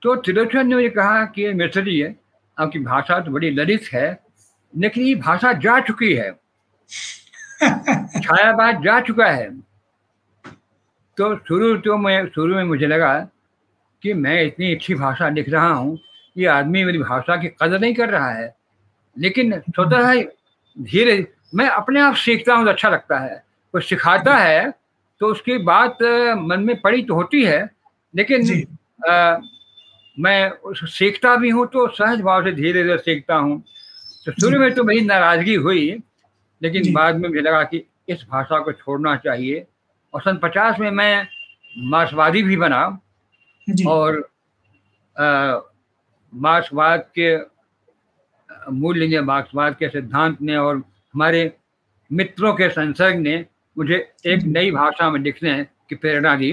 [0.03, 2.15] तो त्रिलोचन ने मुझे कहा कि मिश्र जी है
[2.59, 4.21] आपकी भाषा तो बड़ी ललित है
[4.77, 6.31] लेकिन ये भाषा जा चुकी है।
[7.63, 9.72] छायाबाद जा चुका है।
[11.19, 13.15] तो शुरू तो मैं शुरू में मुझे लगा
[14.03, 15.99] कि मैं इतनी अच्छी भाषा लिख रहा हूँ
[16.37, 18.55] ये आदमी मेरी भाषा की कदर नहीं कर रहा है।
[19.17, 20.23] लेकिन स्वतः है
[20.77, 23.43] धीरे मैं अपने आप सीखता हूँ तो अच्छा लगता है।
[23.75, 24.71] कोई सिखाता है
[25.21, 25.99] तो उसकी बात
[26.39, 27.69] मन में पड़ी तो होती है
[28.15, 28.67] लेकिन
[29.09, 29.37] आ,
[30.17, 33.63] मैं सीखता भी हूँ तो सहज भाव से धीरे धीरे सीखता हूँ।
[34.27, 35.89] तो शुरू में तो मेरी नाराज़गी हुई
[36.63, 39.67] लेकिन बाद में मुझे लगा कि इस भाषा को छोड़ना चाहिए।
[40.15, 41.27] और सन पचास में मैं
[41.91, 42.81] मार्क्सवादी भी बना
[43.89, 44.21] और
[46.33, 47.37] मार्क्सवाद के
[48.73, 51.51] मूल्य ने मार्क्सवाद के सिद्धांत ने और हमारे
[52.11, 53.45] मित्रों के संसर्ग ने
[53.77, 53.97] मुझे
[54.27, 56.53] एक नई भाषा में लिखने की प्रेरणा दी।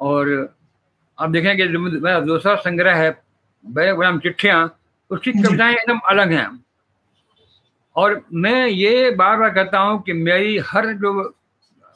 [0.00, 0.28] और
[1.18, 3.10] अब देखेंगे जो मेरा दूसरा संग्रह है
[3.64, 4.78] बड़े चिट्ठियाँ
[5.10, 6.48] उसकी कविताएँ एकदम अलग हैं।
[7.96, 11.22] और मैं ये बार बार कहता हूँ कि मेरी हर जो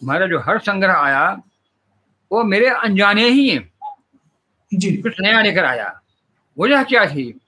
[0.02, 1.42] हमारा जो हर संग्रह आया
[2.30, 3.68] वो मेरे अनजाने ही है।
[4.72, 6.00] जी। कुछ नया लेकर आया।
[6.58, 7.40] वजह क्या थी?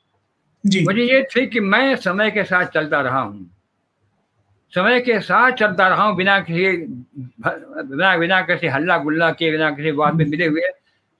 [0.67, 3.51] जी। मुझे ये थी कि मैं समय के साथ चलता रहा हूँ।
[4.73, 6.77] समय के साथ चलता रहा हूँ बिना किसी
[7.47, 10.63] बिना बिना किसी हल्ला गुल्ला के बिना किसी बात में मिले हुए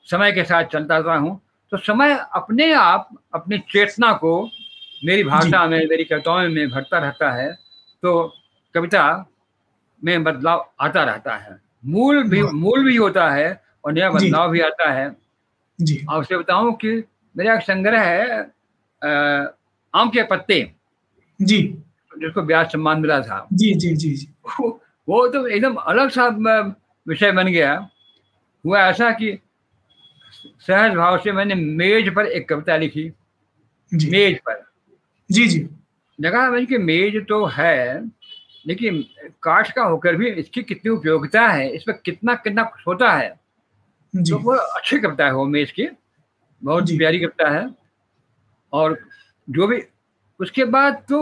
[0.07, 1.41] समय के साथ चलता रहा हूँ।
[1.73, 4.51] तो समय अपने आप अपनी चेतना को
[5.05, 7.53] मेरी भाषा में मेरी कविताओं में भरता रहता है।
[8.03, 8.35] तो
[8.75, 9.32] कविता
[10.03, 14.61] में बदलाव आता रहता है। मूल भी मूल भी होता है और नया बदलाव भी
[14.61, 15.11] आता है।
[15.79, 16.93] जी। आपसे बताऊँ कि
[17.35, 18.41] मेरा एक संग्रह है
[19.95, 20.61] आम के पत्ते।
[21.41, 21.63] जी।
[22.19, 24.29] जिसको ब्याज सम्मान मिला था। जी जी जी जी।
[24.61, 26.27] वो, वो तो एकदम अलग सा
[27.07, 27.75] विषय बन गया।
[28.65, 29.39] हुआ ऐसा कि
[30.61, 33.11] सहज भाव से मैंने मेज पर एक कविता लिखी।
[33.93, 34.63] मेज पर।
[35.31, 35.67] जी जी।
[36.19, 38.01] लगा मैंने कि मेज तो है
[38.67, 39.05] लेकिन
[39.43, 43.29] काठ का होकर भी इसकी कितनी उपयोगिता है इस पर कितना कितना कुछ होता है
[44.15, 45.87] तो वो अच्छी कविता है वो मेज की
[46.63, 47.67] बहुत प्यारी कविता है।
[48.73, 48.99] और
[49.49, 49.83] जो भी
[50.41, 51.19] उसके बाद तो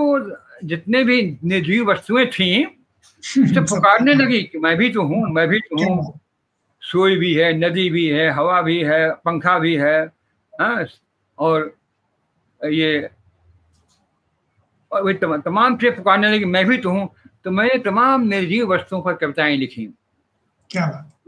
[0.65, 2.51] जितने भी निर्जीव वस्तुएँ थी
[3.25, 6.19] सब पुकारने लगी कि मैं भी तो हूँ मैं भी तो हूँ।
[6.83, 9.99] सोई भी है नदी भी है हवा भी है पंखा भी है
[10.61, 10.85] हाँ
[11.39, 11.73] और
[12.61, 13.09] ये
[14.93, 17.09] और वे तमाम से पुकारने लगी मैं भी तो हूँ।
[17.45, 19.87] तो मैंने तमाम निर्जीव वस्तुओं पर कविताएँ लिखी।
[20.71, 20.87] क्या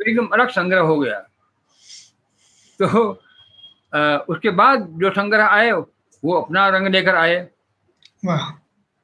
[0.08, 1.18] एकदम अलग संग्रह हो गया।
[2.80, 3.10] तो
[3.92, 7.36] आ, उसके बाद जो संग्रह आए वो अपना रंग लेकर आए।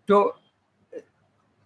[0.08, 0.38] तो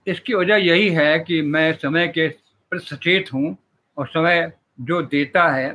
[0.06, 3.56] इसकी वजह यही है कि मैं समय के प्रति सचेत हूँ
[3.96, 5.72] और समय जो देता है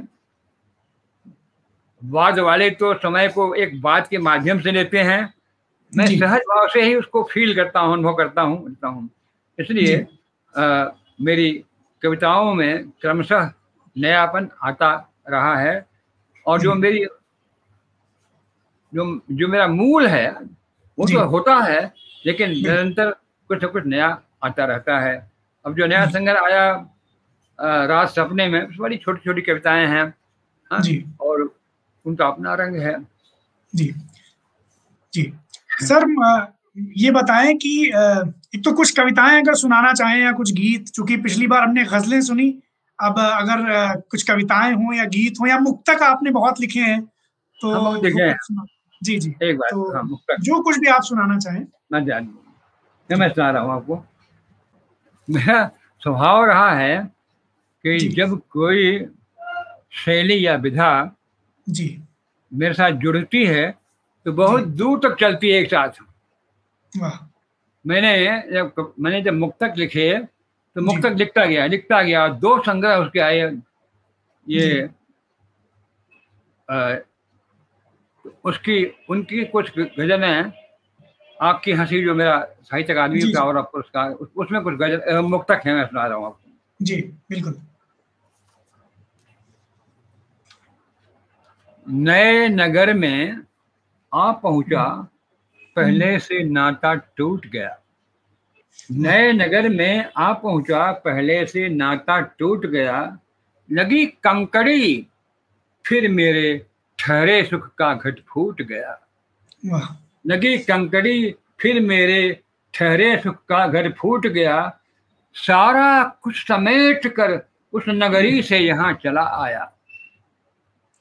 [2.02, 5.22] वाद वाले तो समय को एक बात के माध्यम से लेते हैं।
[5.94, 9.10] मैं सहज भाव से ही उसको फील करता हूँ अनुभव करता हूँ करता हूँ।
[9.60, 10.06] इसलिए
[10.56, 10.90] आ,
[11.22, 11.52] मेरी
[12.04, 13.52] कविताओं में क्रमशः
[13.96, 14.90] नयापन आता
[15.30, 15.86] रहा है
[16.46, 17.06] और जो मेरी
[18.94, 20.30] जो जो मेरा मूल है
[20.98, 21.82] वो तो होता है
[22.26, 23.10] लेकिन निरंतर
[23.50, 24.08] कुछ न कुछ नया
[24.44, 25.16] आता रहता है।
[25.66, 26.72] अब जो नया संग्रह आया
[27.60, 30.04] रात सपने में उस बड़ी छोटी छोटी कविताएँ हैं
[30.72, 30.82] हाँ?
[31.22, 31.50] और
[32.06, 32.96] उनका अपना रंग है।
[33.74, 33.94] जी।
[35.14, 35.34] जी।
[35.82, 36.06] सर
[36.98, 37.92] ये बताएँ कि
[38.56, 42.22] एक तो कुछ कविताएँ अगर सुनाना चाहें या कुछ गीत चूँकि पिछली बार हमने गजलें
[42.22, 42.50] सुनी
[43.00, 47.02] अब अगर कुछ कविताएँ हों या गीत हों या मुक्तक आपने बहुत लिखे हैं
[47.62, 47.74] तो
[48.20, 48.66] हैं।
[49.04, 52.30] जी जी। एक बार तो हाँ, जो कुछ भी आप सुनाना चाहें। मैं जान
[53.10, 54.06] मैं सुना रहा हूँ आपको।
[55.30, 56.98] मेरा स्वभाव रहा है
[57.84, 59.06] कि जब कोई
[59.92, 61.16] शैली या विधा
[61.70, 62.04] जी।
[62.54, 63.78] मेरे साथ जुड़ती है
[64.26, 65.90] तो बहुत दूर तक चलती है एक साथ।
[67.88, 68.14] मैंने
[68.52, 70.14] जब मैंने जब मुक्तक लिखे
[70.76, 73.40] तो मुक्तक लिखता गया लिखता गया दो संग्रह उसके आए
[74.48, 74.90] ये
[76.70, 76.96] आ,
[78.46, 80.52] उसकी उनकी कुछ गजलें
[81.42, 85.86] आपकी हँसी जो मेरा साहित्य अकादमी का और पुरस्कार उसमें कुछ गज़ल मुक्तक है मैं
[85.86, 87.56] सुना रहा हूँ आपको जी बिल्कुल।
[91.86, 93.42] नए नगर में
[94.12, 94.86] आ पहुँचा
[95.78, 97.78] पहले से नाता टूट गया।
[98.92, 103.18] नए नगर में आ पहुँचा पहले से नाता टूट गया।
[103.70, 105.08] लगी कंकड़ी
[105.86, 106.66] फिर मेरे
[107.00, 109.00] ठहरे सुख का घट फूट गया।
[110.28, 112.20] लगी कंकड़ी फिर मेरे
[112.74, 114.58] ठहरे सुख का घर फूट गया।
[115.36, 117.40] सारा कुछ समेट कर
[117.74, 119.64] उस नगरी से यहाँ चला आया।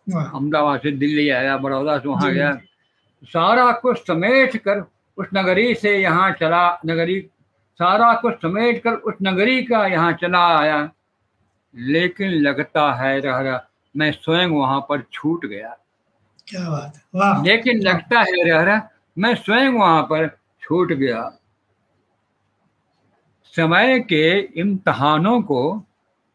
[0.06, 2.50] अहमदाबाद से दिल्ली आया बड़ौदा से वहाँ गया।
[3.22, 4.84] सारा कुछ समेट कर
[5.18, 7.20] उस नगरी से यहाँ चला नगरी
[7.80, 10.90] सारा कुछ समेट कर उस नगरी का यहाँ चला आया।
[11.74, 15.76] लेकिन लगता है रह रहा मैं स्वयं वहाँ पर छूट गया।
[16.48, 20.28] क्या बात वाह। लेकिन लगता है रह रहा मैं स्वयं वहाँ पर
[20.62, 21.38] छूट गया।
[23.54, 25.82] समय के इम्तहानों को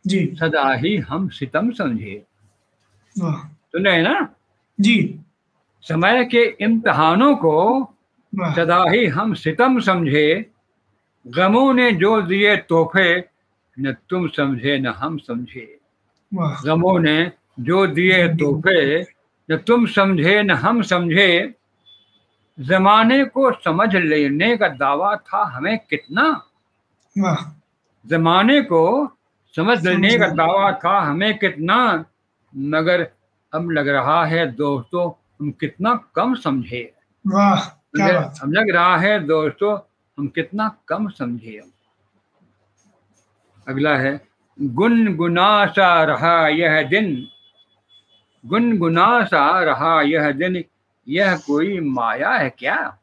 [0.08, 2.24] जी। सदा ही हम सितम समझे।
[3.16, 4.36] सुने ना?
[4.80, 5.20] जी।
[5.82, 7.56] समय के इम्तहानों को
[8.36, 10.52] सदा ही हम सितम समझे
[11.28, 13.24] गमों ने जो दिए तोहफे
[13.80, 15.80] न तुम समझे न हम समझे।
[16.66, 19.02] गमों ने जो दिए तोहफे
[19.52, 21.54] न तुम समझे न हम समझे।
[22.60, 26.26] जमाने को समझ लेने का दावा था हमें कितना?
[28.08, 28.84] जमाने को
[29.56, 32.06] समझ। लेने का दावा था हमें कितना?
[32.56, 33.02] मगर
[33.54, 35.10] अब लग रहा है दोस्तों
[35.42, 36.94] हम कितना कम समझे।
[37.28, 39.80] वाह क्या बात। अब लग रहा है दोस्तों
[40.18, 41.62] हम कितना कम समझे।
[43.68, 44.28] अगला है
[44.62, 47.28] गुनगुना सा रहा यह दिन।
[48.46, 50.64] गुनगुना सा रहा यह दिन
[51.08, 52.98] यह कोई माया है क्या?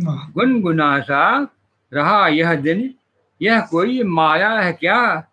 [0.00, 1.48] गुनगुना सा
[1.92, 2.94] रहा यह दिन
[3.42, 5.28] यह कोई माया है क्या?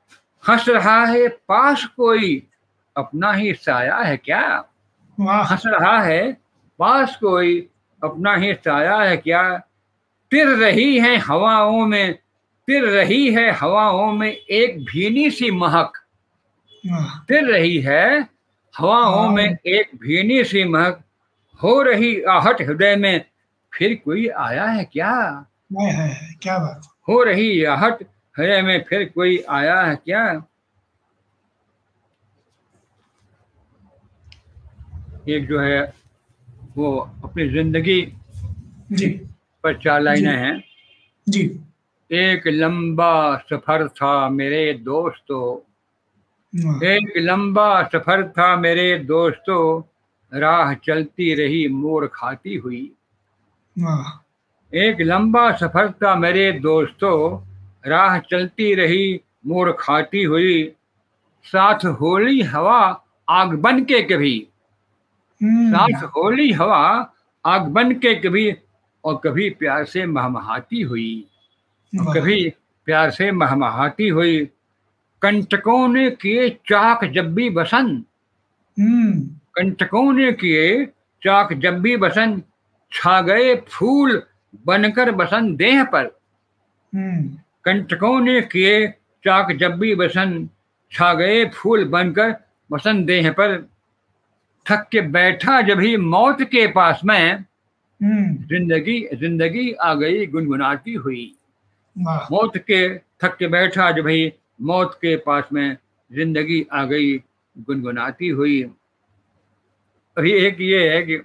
[0.49, 2.47] हंस रहा है पास कोई
[2.97, 4.68] अपना ही साया है क्या?
[5.21, 6.34] हंस रहा है
[6.79, 7.69] पास कोई
[8.03, 9.58] अपना ही साया है क्या?
[10.32, 12.13] फिर रही है हवाओं में
[12.65, 15.91] फिर रही है हवाओं में एक भीनी सी महक।
[17.27, 18.21] फिर रही है
[18.77, 21.01] हवाओं में एक भीनी सी महक।
[21.63, 23.25] हो रही आहट हृदय में
[23.73, 25.45] फिर कोई आया है क्या?
[25.82, 28.03] है, क्या बात। हो रही आहट
[28.38, 30.43] हृदय में फिर कोई आया है क्या?
[35.27, 35.93] एक जो है
[36.77, 38.13] वो अपनी ज़िंदगी
[38.91, 39.10] जी।
[39.63, 40.63] पर चार लाइनें हैं।
[41.29, 41.60] जी।
[42.12, 45.58] एक लंबा सफ़र था मेरे दोस्तों।
[46.88, 49.84] एक लंबा सफ़र था मेरे दोस्तों।
[50.39, 52.91] राह चलती रही मोड़ खाती हुई।
[54.73, 57.17] एक लंबा सफ़र था मेरे दोस्तों।
[57.86, 60.71] राह चलती रही मोड़ खाती हुई।
[61.45, 64.47] साथ होली हवा आग बन के कभी।
[65.43, 67.13] साथ होली हवा
[67.45, 68.56] आग बन के कभी
[69.04, 71.28] और कभी प्यार से महमहाती हुई।
[71.95, 72.54] कभी
[72.86, 74.49] प्यार से महमहाती हुई।
[75.21, 78.06] कंटकों ने किए चाक जब भी बसंत
[78.80, 79.21] हम्म,
[79.56, 80.86] कंटकों ने किए
[81.23, 82.43] चाक जब भी बसंत
[82.91, 84.23] छा गए फूल
[84.65, 86.19] बनकर बसंत देह पर।
[86.95, 88.88] हम्म, कंटकों ने किए
[89.23, 90.49] चाक जब भी बसंत
[90.91, 92.36] छा गए फूल बनकर
[92.71, 93.69] बसंत देह पर।
[94.69, 97.45] थक के बैठा जब ही मौत के पास में
[98.01, 101.32] हम्म, ज़िंदगी ज़िंदगी आ गई गुनगुनाती हुई।
[101.95, 102.88] मौत के
[103.23, 105.77] थक के बैठा जब ही मौत के पास में
[106.12, 107.17] ज़िंदगी आ गई
[107.55, 108.62] गुनगुनाती हुई।
[110.17, 111.15] अभी एक ये है कि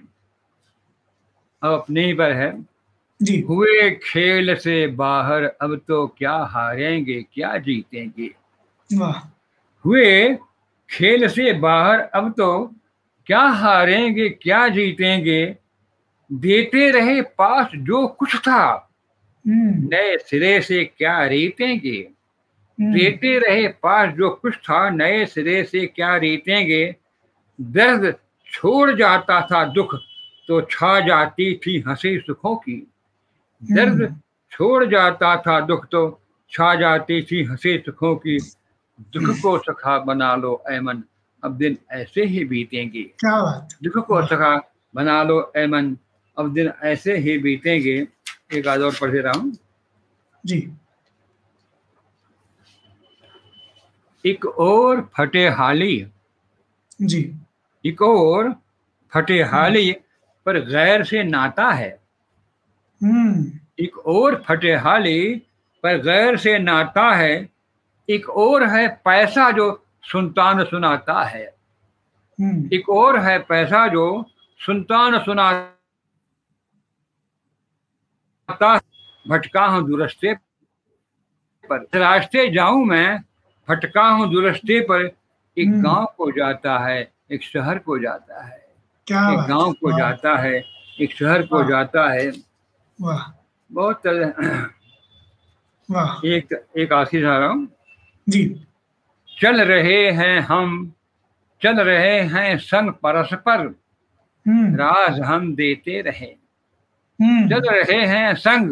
[1.61, 2.51] अब अपने ही पर है।
[3.19, 8.29] जी। हुए खेल से बाहर अब तो क्या हारेंगे क्या जीतेंगे?
[9.85, 10.35] हुए
[10.89, 12.49] खेल से बाहर अब तो
[13.27, 15.57] क्या हारेंगे क्या जीतेंगे?
[16.31, 18.89] देते रहे पास जो कुछ था।
[19.47, 22.09] हम्म, नए सिरे से क्या रीतेंगे?
[22.79, 26.95] हम्म, देते रहे पास जो कुछ था नए सिरे से क्या रीतेंगे?
[27.61, 28.15] दर्द
[28.51, 29.95] छोड़ जाता था दुख
[30.47, 32.91] तो छा जाती थी हँसी सुखों की।
[33.71, 34.21] दर्द हम्म,
[34.51, 36.21] छोड़ जाता था दुख तो
[36.51, 38.37] छा जाती थी हँसी सुखों की।
[38.99, 41.03] दुख को सखा बना लो ऐमन
[41.45, 44.55] अब दिन ऐसे ही बीतेंगे। क्या बात। दुख को सखा
[44.95, 45.97] बना लो ऐमन।
[46.37, 48.07] अब दिन ऐसे ही बीतेंगे।
[48.53, 49.51] एक आध और पढ़ दे रहा हूँ।
[50.45, 50.73] जी।
[54.25, 56.07] एक और फटे हाली
[57.01, 57.35] जी।
[57.85, 58.55] एक और
[59.13, 59.91] फटे हाली
[60.45, 61.89] पर गैर से नाता है।
[63.03, 65.35] हम्म, एक और फटे हाली
[65.83, 67.49] पर गैर से नाता है।
[68.09, 71.43] एक और है पैसा जो सुनता न सुनाता है।
[72.39, 74.05] हम्म, एक और है पैसा जो
[74.59, 75.73] सुनता न सुनाता
[79.25, 80.33] भटका हूँ दुरस्ते
[81.63, 83.19] पर। रास्ते जाऊँ मैं
[83.67, 85.05] भटका हूँ दुरस्ते पर
[85.57, 86.99] एक हम्म। गाँव को जाता है
[87.31, 88.63] एक शहर को जाता है।
[89.07, 90.63] क्या एक गाँव को जाता है
[91.01, 92.29] एक शहर को जाता है।
[92.99, 93.23] वाह।
[93.71, 94.05] बहुत
[96.25, 97.67] एक एक आखिरी आ रहा हूँ।
[98.29, 98.43] जी।
[99.41, 100.93] चल रहे हैं हम
[101.63, 103.75] चल रहे हैं संग परस्पर।
[104.47, 106.35] हम्म, राज हम देते रहे।
[107.21, 108.69] हम्म, चल रहे हैं संग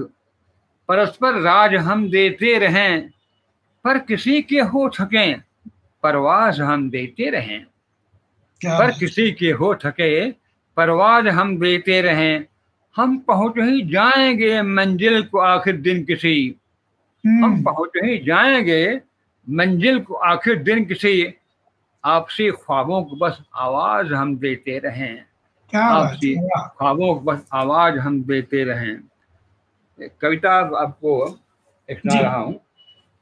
[0.88, 3.10] परस्पर राज हम देते रहें।
[3.84, 5.34] पर किसी के हो थके
[6.04, 7.64] परवाज हम देते रहें।
[8.66, 10.32] पर किसी के हो थके
[10.78, 12.46] परवाज हम देते रहें।
[12.96, 16.56] हम पहुँच ही जाएँगे मंजिल को आखिर दिन किसी।
[17.26, 19.02] हम हम्म, पहुँच ही जाएँगे
[19.50, 21.34] मंजिल को आखिर दिन किसी
[22.06, 25.26] आपसी ख्वाबों को बस आवाज़ हम देते रहें।
[25.76, 28.98] आपसी ख्वाबों को बस आवाज़ हम देते रहें।
[30.22, 31.30] कविता आपको
[31.92, 32.60] सुना। रहा हूँ।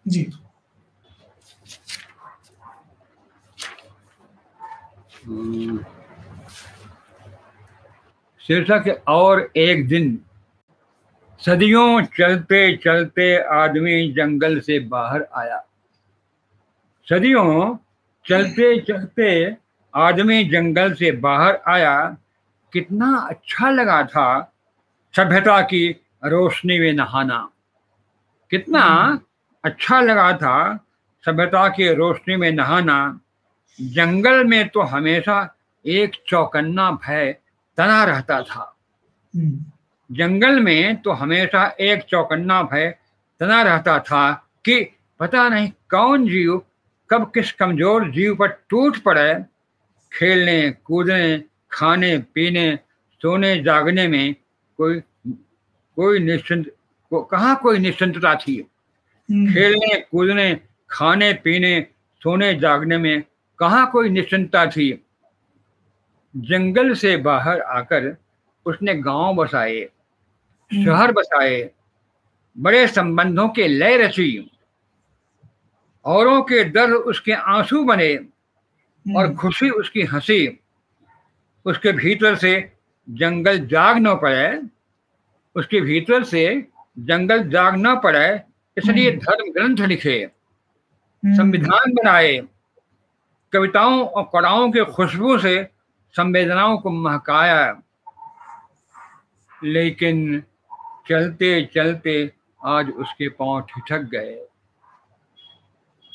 [0.07, 0.31] जी।
[5.25, 5.85] हम्म।
[8.39, 10.19] शीर्षक और एक दिन।
[11.45, 15.65] सदियों चलते चलते आदमी जंगल से बाहर आया।
[17.11, 17.77] सदियों
[18.25, 19.57] चलते चलते
[19.95, 22.17] आदमी जंगल से बाहर आया।
[22.73, 24.53] कितना अच्छा लगा था
[25.15, 25.95] सभ्यता की
[26.25, 27.49] रोशनी में नहाना।
[28.51, 28.83] कितना
[29.65, 30.85] अच्छा लगा था
[31.25, 33.19] सभ्यता की रोशनी में नहाना।
[33.81, 35.55] जंगल में तो हमेशा
[35.85, 37.37] एक चौकन्ना भय
[37.77, 38.75] तना रहता था।
[39.35, 39.65] हम्म,
[40.15, 42.95] जंगल में तो हमेशा एक चौकन्ना भय
[43.39, 44.31] तना रहता था
[44.65, 46.65] कि पता नहीं कौन जीव
[47.11, 49.33] कब किस कमज़ोर जीव पर टूट पड़े?
[50.11, 52.79] खेलने कूदने खाने पीने
[53.21, 54.35] सोने जागने में
[54.79, 54.99] कोई
[55.97, 56.71] कोई निश्चिंत
[57.11, 58.55] को कहाँ कोई निश्चिंतता थी?
[59.29, 60.59] हम्म, खेलने कूदने
[60.89, 61.79] खाने पीने
[62.21, 63.23] सोने जागने में
[63.59, 64.91] कहाँ कोई निश्चिंतता थी?
[66.35, 68.15] जंगल से बाहर आकर
[68.65, 69.81] उसने गाँव बसाए
[70.71, 71.69] शहर बसाए
[72.55, 74.51] बड़े संबंधों के लय रची।
[76.05, 80.59] औरों के दर्द उसके आँसू बने और हम्म, खुशी उसकी हँसी।
[81.65, 82.71] उसके भीतर से
[83.09, 84.61] जंगल जाग न पड़े।
[85.55, 86.67] उसके भीतर से
[86.99, 88.41] जंगल जाग न पड़े
[88.77, 92.41] इसलिए हम्म। धर्म ग्रंथ लिखे हम्म, संविधान बनाए
[93.53, 95.67] कविताओं और कड़ाओं के खुशबू से
[96.13, 97.81] संवेदनाओं को महकाया।
[99.63, 100.43] लेकिन
[101.09, 102.31] चलते चलते
[102.65, 104.47] आज उसके पाँव ठिठक गए।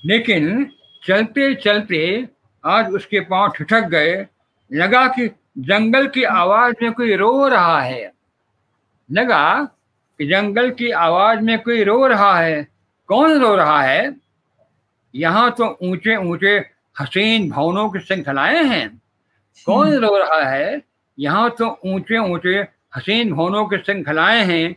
[0.05, 0.71] लेकिन
[1.07, 2.29] चलते चलते
[2.65, 4.27] आज उसके पाँव ठिठक गए।
[4.73, 8.13] लगा कि जंगल की आवाज़ में कोई रो रहा है।
[9.13, 9.65] लगा
[10.19, 12.69] कि जंगल की आवाज़ में कोई रो रहा है।
[13.07, 14.17] कौन रो रहा है?
[15.15, 16.59] यहाँ तो ऊँचे ऊँचे
[17.01, 19.03] हसीन भवनों की श्रृंखलाएँ हैं।
[19.67, 20.83] कौन रो रहा है?
[21.19, 22.59] यहाँ तो ऊँचे ऊँचे
[22.97, 24.77] हसीन भवनों की श्रृंखलाएँ हैं।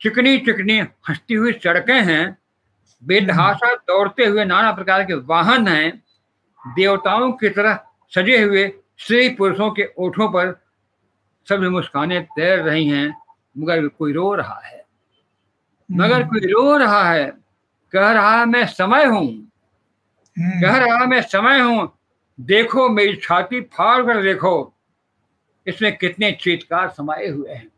[0.00, 2.38] चिकनी चिकनी हंसती हुई सड़कें हैं।
[3.06, 6.02] बेतहाशा दौड़ते हुए नाना प्रकार के वाहन हैं।
[6.62, 7.78] देवताओं की तरह
[8.14, 10.60] सजे हुए स्त्री पुरुषों के ओठों पर
[11.48, 13.16] सभी मुस्कानें तैर रही हैं
[13.58, 14.84] मगर कोई रो रहा है।
[15.90, 17.24] मगर कोई रो रहा है
[17.92, 19.26] कह रहा है मैं समय हूँ।
[20.38, 21.98] हम्म, कह रहा मैं समय हूँ
[22.40, 24.74] देखो मेरी छाती फाड़ कर देखो
[25.66, 27.68] इसमें कितने चीतकार समाये हुए हैं।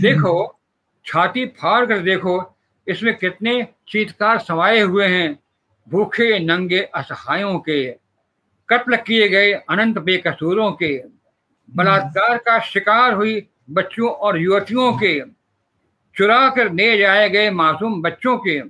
[0.00, 0.58] देखो
[1.06, 2.56] छाती फाड़ कर देखो
[2.90, 5.38] इसमें कितने चीतकार समाये हुए हैं,
[5.88, 7.84] भूखे, नंगे असहायों के,
[8.68, 10.96] कत्ल किए गए अनंत बेकसूरों के,
[11.68, 15.20] बलात्कार का शिकार हुई बच्चों और युवतियों के
[16.16, 18.60] चुरा कर ले जाए गए मासूम बच्चों के,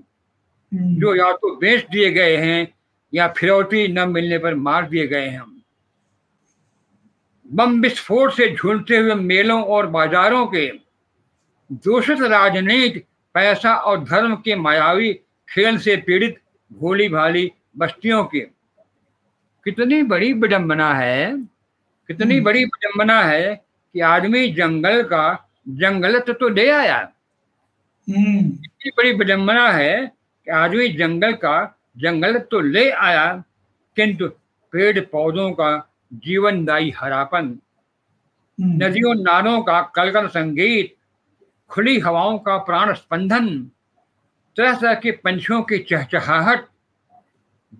[0.73, 2.69] जो या तो बेच दिए गए हैं
[3.13, 5.45] या फिरौती न मिलने पर मार दिए गए हैं।
[7.47, 10.67] बम विस्फोट से झूलते हुए मेलों और बाजारों के,
[11.71, 13.03] दूषित राजनीति
[13.35, 15.13] पैसा और धर्म के मायावी
[15.49, 18.41] खेल से पीड़ित भोली भाली बस्तियों के।
[19.67, 21.37] कितनी बड़ी विडम्बना है
[22.09, 23.55] कितनी हम्म। बड़ी विडम्बना है
[23.95, 26.99] कि आदमी जंगल का जंगलत तो ले आया।
[28.09, 30.07] हम्म, इतनी बड़ी विडम्बना है
[30.47, 31.57] कि आदमी जंगल का
[31.99, 33.27] जंगल तो ले आया
[33.97, 34.29] किंतु
[34.73, 35.71] पेड़ पौधों का
[36.15, 37.59] जीवनदायी हरापन
[38.59, 40.95] हम्म, नदियों नालों का कलकल संगीत
[41.71, 43.49] खुली हवाओं का प्राण स्पंदन
[44.57, 46.67] तरह तरह के पंछियों की चहचहाहट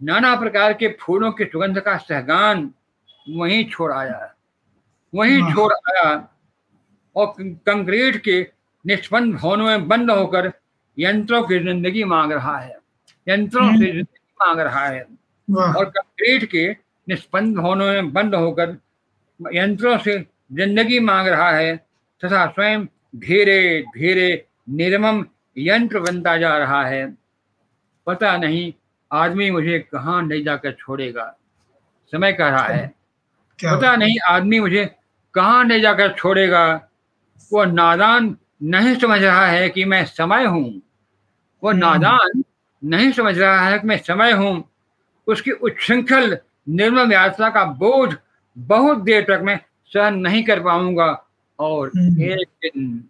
[0.03, 2.71] नाना प्रकार के फूलों की सुगंध का सहगान
[3.29, 4.35] वहीं छोड़ आया
[5.15, 6.29] वहीं छोड़ आया
[7.17, 8.41] और कंक्रीट के
[8.87, 10.53] निष्पन्न भवनों में बंद होकर
[10.99, 12.79] यंत्रों की ज़िंदगी मांग रहा है।
[13.29, 15.01] यंत्रों से हम्म। ज़िंदगी मांग रहा है।
[15.51, 16.71] और कंक्रीट के
[17.09, 18.77] निष्पन्न भवनों में बंद होकर
[19.41, 20.19] यंत्रों से
[20.53, 21.77] ज़िंदगी मांग रहा है
[22.23, 22.87] तथा स्वयं
[23.17, 25.27] धीरे धीरे निर्मम
[25.59, 27.17] यंत्र बनता जा रहा है।
[28.07, 28.73] पता नहीं
[29.13, 31.37] आदमी मुझे कहाँ ले जाकर छोड़ेगा।
[32.13, 32.95] समय कह रहा है।
[33.65, 34.95] पता नहीं आदमी मुझे
[35.35, 36.89] कहाँ ले जाकर छोड़ेगा।
[37.53, 40.83] वो नादान नहीं समझ रहा है कि मैं समय हूँ।
[41.63, 42.45] वो हम्म। नादान
[42.85, 44.71] नहीं समझ रहा है कि मैं समय हूँ।
[45.27, 46.39] उसकी उच्छृंखल
[46.69, 48.15] निर्मम यात्रा का बोझ
[48.59, 51.27] बहुत देर तक मैं सहन नहीं कर पाऊँगा।
[51.61, 53.05] और हम्म। एक दिन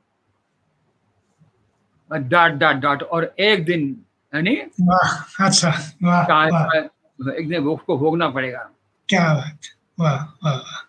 [2.11, 3.89] डॉट डॉट डॉट और एक दिन
[4.35, 5.71] यानी अच्छा
[6.03, 6.75] वाह वाह।
[7.35, 8.71] एक दिन वो उसको भोगना पड़ेगा।
[9.09, 9.67] क्या बात
[10.01, 10.87] वाह वाह।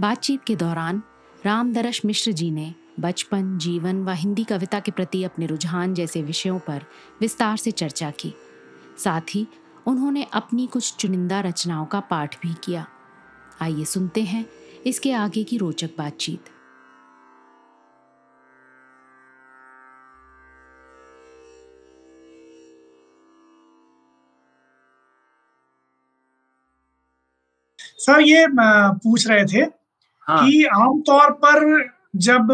[0.00, 1.02] बातचीत के दौरान
[1.46, 6.58] रामदरश मिश्र जी ने बचपन जीवन व हिंदी कविता के प्रति अपने रुझान जैसे विषयों
[6.58, 6.82] पर
[7.20, 8.34] विस्तार से चर्चा की।
[8.98, 9.46] साथ ही
[9.86, 12.86] उन्होंने अपनी कुछ चुनिंदा रचनाओं का पाठ भी किया।
[13.62, 14.44] आइए सुनते हैं
[14.86, 16.44] इसके आगे की रोचक बातचीत।
[27.98, 29.60] सर ये पूछ रहे थे
[30.26, 31.64] हाँ। कि आमतौर पर
[32.16, 32.48] जब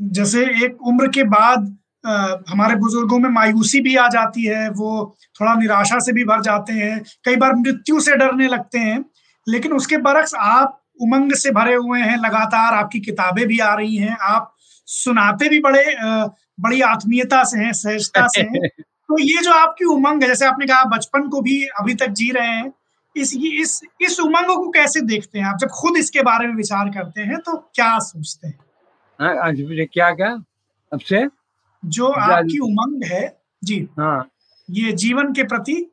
[0.00, 1.76] जैसे एक उम्र के बाद
[2.06, 6.72] हमारे बुज़ुर्गों में मायूसी भी आ जाती है वो थोड़ा निराशा से भी भर जाते
[6.72, 9.04] हैं कई बार मृत्यु से डरने लगते हैं
[9.48, 13.96] लेकिन उसके बरक्स आप उमंग से भरे हुए हैं लगातार आपकी किताबें भी आ रही
[13.96, 14.54] हैं आप
[14.86, 15.96] सुनाते भी बड़े
[16.60, 20.66] बड़ी आत्मीयता से हैं सहजता से हैं। तो ये जो आपकी उमंग है जैसे आपने
[20.66, 22.72] कहा बचपन को भी अभी तक जी रहे हैं
[23.16, 25.58] इस इस इस उमंग को कैसे देखते हैं आप?
[25.58, 28.58] जब खुद इसके बारे में विचार करते हैं तो क्या सोचते हैं?
[29.20, 30.30] हाँ, आज मुझे क्या क्या?
[30.92, 31.37] अब से?
[31.82, 33.26] जो आपकी उमंग है
[33.62, 34.28] जी। हाँ।
[34.68, 35.84] ये जीवन के प्रति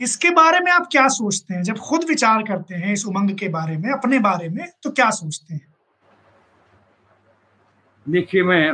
[0.00, 1.62] इसके बारे में आप क्या सोचते हैं?
[1.62, 5.10] जब खुद विचार करते हैं इस उमंग के बारे में अपने बारे में तो क्या
[5.10, 5.66] सोचते हैं?
[8.06, 8.72] देखिए मैं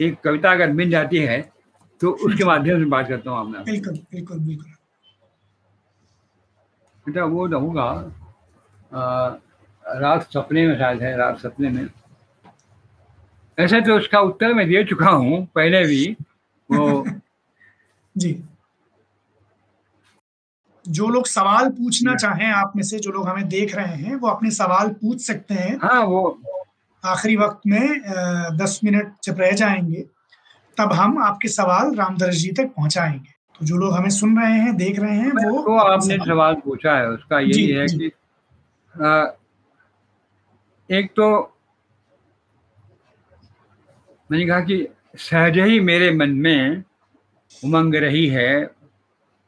[0.00, 1.40] एक कविता अगर मिल जाती है
[2.00, 4.72] तो उसके माध्यम से बात करता हूँ आपने बिल्कुल बिल्कुल बिल्कुल।
[7.06, 7.90] बेटा वो रहूँगा
[9.84, 11.86] रात सपने में शायद है रात सपने में।
[13.58, 16.16] ऐसे तो उसका उत्तर मैं दे चुका हूँ पहले भी।
[16.70, 17.04] वो
[18.16, 18.32] जी।
[20.84, 24.28] जो लोग सवाल पूछना चाहें आप में से जो लोग हमें देख रहे हैं वो
[24.28, 26.42] अपने सवाल पूछ सकते हैं। हाँ वो।
[27.04, 28.00] आखिरी वक्त में
[28.58, 30.04] दस मिनट जब रह जाएँगे
[30.76, 34.76] तब हम आपके सवाल रामदर्श जी तक पहुंचाएँगे। तो जो लोग हमें सुन रहे हैं
[34.76, 38.10] देख रहे हैं वो तो आपने सवाल पूछा है उसका यही है जी। कि
[38.94, 39.36] अ,
[40.90, 41.28] एक तो
[44.30, 46.84] मैंने कहा कि सहज ही मेरे मन में
[47.64, 48.70] उमंग रही है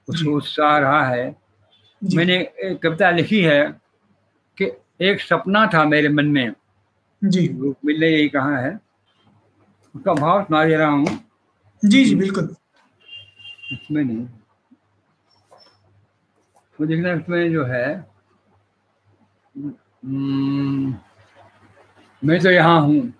[0.08, 1.36] उस जी। उत्साह रहा है।
[2.14, 3.80] मैंने एक कविता लिखी है
[4.58, 4.70] कि
[5.00, 6.52] एक सपना था मेरे मन में।
[7.24, 7.48] जी।
[7.84, 8.80] मिलने यही कहा है?
[9.94, 11.18] उसका भाव सुना दे रहा हूँ।
[11.84, 12.54] जी जी बिल्कुल।
[13.72, 14.26] इसमें नहीं।
[16.80, 18.18] वो देखना इसमें जो है
[20.04, 20.94] हम्म,
[22.24, 23.12] मैं तो यहाँ हूँ।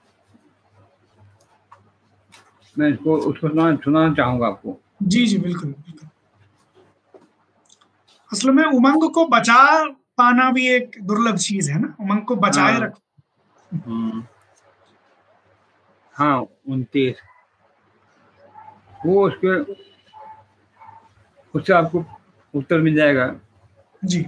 [2.78, 6.08] मैं इसको उसको सुना सुनाना चाहूँगा आपको। जी जी बिल्कुल बिल्कुल।
[8.32, 9.84] असल में उमंग को बचा
[10.18, 11.96] पाना भी एक दुर्लभ चीज़ है ना?
[12.00, 13.00] उमंग को बचाए हाँ। रखो।
[13.86, 14.24] हम्म,
[16.14, 17.16] हाँ उनतीस
[19.06, 19.58] वो उसके
[21.54, 22.04] उससे आपको
[22.54, 23.40] उत्तर मिल जाएगा।
[24.04, 24.26] जी।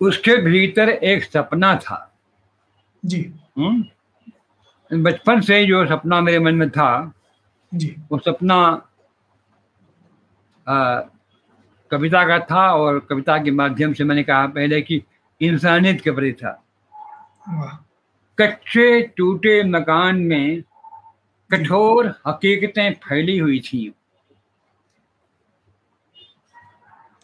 [0.00, 2.16] उसके भीतर एक सपना था।
[3.04, 3.22] जी।
[3.58, 3.84] हम्म?
[4.92, 7.12] बचपन से जो सपना मेरे मन में था
[7.74, 8.88] जी। वो सपना
[10.68, 11.00] आ,
[11.90, 15.02] कविता का था और कविता के माध्यम से मैंने कहा पहले कि
[15.40, 16.64] इंसानियत के प्रति था।
[18.38, 20.62] कच्चे टूटे मकान में
[21.50, 23.94] कठोर हकीकतें फैली हुई थी।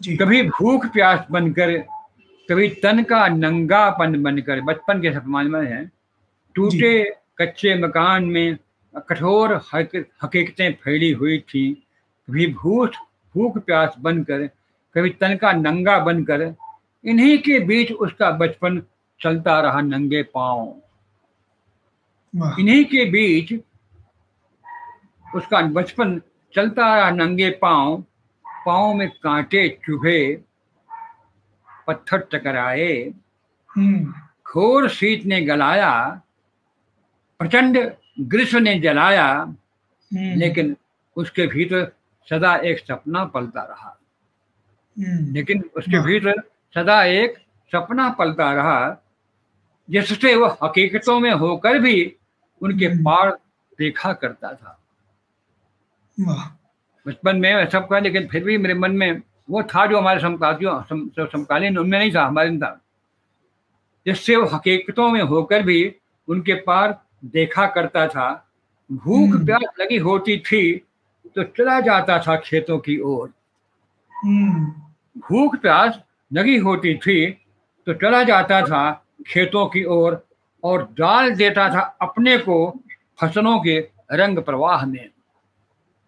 [0.03, 1.77] जी। कभी भूख प्यास बनकर
[2.51, 5.91] कभी तन का नंगापन बनकर बचपन के सपमान में है
[6.55, 8.57] टूटे कच्चे मकान में
[9.09, 11.74] कठोर हक- हकीकतें फैली हुई थी।
[12.28, 12.91] कभी भूख
[13.34, 14.47] भूख प्यास बनकर
[14.95, 16.55] कभी तन का नंगा बनकर
[17.05, 18.82] इन्हीं के बीच उसका बचपन
[19.20, 20.82] चलता रहा नंगे पाँव।
[22.61, 23.61] इन्हीं के बीच
[25.34, 26.22] उसका बचपन
[26.55, 28.05] चलता रहा नंगे पाँव।
[28.66, 30.43] पाँव में कांटे चुभे
[31.86, 33.12] पत्थर टकराए।
[33.76, 34.05] हम्म।
[34.49, 36.22] घोर शीत ने गलाया
[37.39, 40.76] प्रचंड ग्रीष्म ने जलाया हम्म, लेकिन
[41.16, 41.93] उसके भीतर
[42.30, 43.99] सदा एक सपना पलता रहा।
[44.99, 46.43] हम्म, लेकिन उसके वाह। भीतर
[46.74, 47.39] सदा एक
[47.72, 49.05] सपना पलता रहा
[49.91, 52.16] जिससे वह हकीकतों में होकर भी
[52.62, 53.30] उनके हम्म। पार
[53.78, 54.78] देखा करता था।
[57.07, 60.82] बचपन में सब कहा लेकिन फिर भी मेरे मन में वो था जो हमारे समकालियों
[60.82, 62.80] सम, समकालीन उनमें नहीं था हमारे था।
[64.07, 65.95] जिससे वो हकीकतों में होकर भी
[66.28, 68.29] उनके पार देखा करता था
[68.91, 70.62] भूख हम्म। प्यास लगी होती थी
[71.37, 73.33] तो चला जाता था खेतों की ओर।
[74.12, 74.64] हम्म,
[75.21, 75.99] भूख प्यास
[76.33, 77.31] लगी होती थी
[77.87, 78.83] तो चला जाता था
[79.27, 80.23] खेतों की ओर
[80.64, 82.59] और डाल देता था अपने को
[83.21, 83.79] फ़सलों के
[84.12, 85.09] रंग प्रवाह में।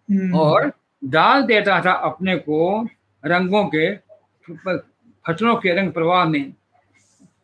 [0.09, 0.71] हम्म, और
[1.03, 2.87] डाल देता था अपने को
[3.23, 6.53] रंगों के फ़सलों के रंग प्रवाह में।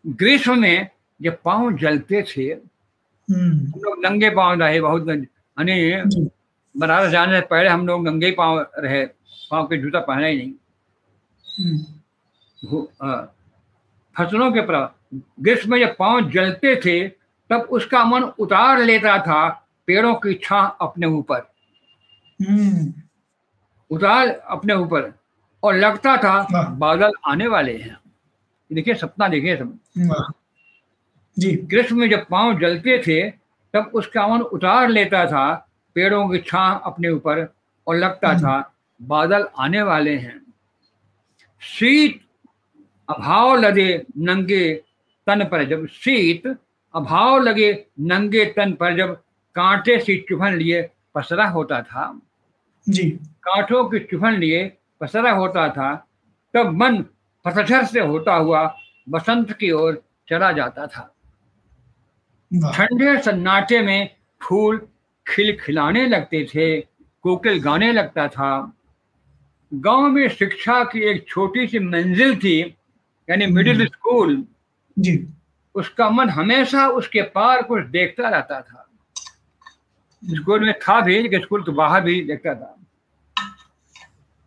[0.07, 0.89] ग्रीष्म में
[1.19, 2.53] जब पाँव जलते थे
[3.31, 6.03] हम लोग नंगे पाँव रहे बहुत यानी
[6.75, 9.05] बनारस जाने से पहले हम लोग नंगे पाँव रहे।
[9.51, 10.53] पाँव के जूता पहना ही नहीं।
[12.63, 13.23] हम्म,
[14.15, 17.07] फ़सलों के प्रवाह ग्रीष्म में जब पाँव जलते थे
[17.49, 19.47] तब उसका मन उतार लेता था
[19.87, 21.53] पेड़ों की छां अपने ऊपर।
[22.41, 22.93] हम्म,
[23.89, 25.13] उतार अपने ऊपर।
[25.63, 27.97] और लगता था बादल आने वाले हैं।
[28.73, 29.79] देखिए सपना देखिए सब।
[31.37, 33.29] जी। ग्रीष्म में जब पाँव जलते थे
[33.73, 35.53] तब उसका मन उतार लेता था
[35.95, 37.47] पेड़ों की छां अपने ऊपर
[37.87, 40.41] और लगता हम्म। था बादल आने वाले हैं।
[41.61, 42.21] शीत
[43.09, 44.73] अभाव लगे नंगे
[45.27, 46.47] तन पर जब शीत
[46.95, 49.15] अभाव लगे नंगे तन पर जब
[49.55, 52.21] कांटे से चुभन लिए पसरा होता था।
[52.89, 53.09] जी।
[53.43, 55.93] कांटों की चुभन लिए पसरा होता था
[56.53, 56.97] तब मन
[57.45, 58.75] पतझर से होता हुआ
[59.09, 61.13] बसंत की ओर चला जाता था।
[62.51, 64.09] ठंडे सन्नाटे में
[64.41, 64.87] फूल
[65.25, 66.79] खिलखिलाने लगते थे
[67.23, 68.51] कोकिल गाने लगता था।
[69.71, 72.59] गाँव में शिक्षा की एक छोटी सी मंजिल थी
[73.29, 74.45] यानी मिडिल हम्म। स्कूल
[74.99, 75.27] जी।
[75.75, 78.83] उसका मन हमेशा उसके पार कुछ देखता रहता था।
[80.23, 82.77] स्कूल में था भी लेकिन स्कूल के बाहर भी देखता था।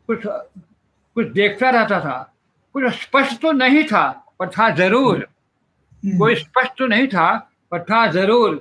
[0.09, 2.35] कुछ कुछ देखता रहता था।
[2.75, 7.83] कुछ स्पष्ट तो नहीं था पर था ज़रूर। हम्म, कोई स्पष्ट तो नहीं था पर
[7.83, 8.55] था ज़रूर।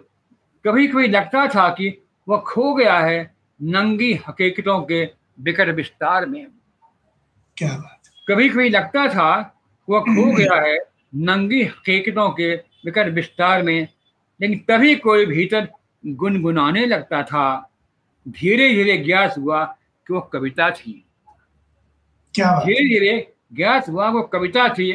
[0.65, 1.89] कभी कभी लगता था कि
[2.27, 3.19] वह खो गया है
[3.59, 5.05] नंगी हकीकतों के
[5.39, 6.45] बिकट विस्तार में।
[7.57, 9.31] क्या बात कभी कभी लगता था
[9.89, 10.77] वह खो गया है
[11.15, 12.55] नंगी हकीकतों के
[12.85, 13.87] बिकट विस्तार में
[14.41, 15.67] लेकिन तभी कोई भीतर
[16.05, 17.71] गुनगुनाने लगता था।
[18.27, 19.63] धीरे धीरे ज्ञात हुआ
[20.07, 20.93] कि वो कविता थी।
[22.35, 24.91] क्या धीरे धीरे ज्ञात हुआ वो कविता थी।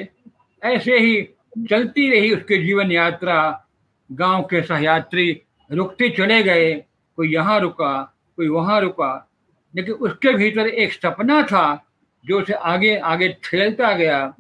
[0.63, 1.23] ऐसे ही
[1.71, 3.64] चलती रही उसके जीवन यात्रा।
[4.11, 5.31] गाँव के सहयात्री
[5.71, 6.73] रुकते चले गए।
[7.19, 8.03] कोई यहाँ रुका,
[8.39, 9.31] कोई वहाँ रुका।
[9.75, 11.85] लेकिन उसके भीतर एक सपना था
[12.25, 14.35] जो उसे आगे आगे ठेलता गया।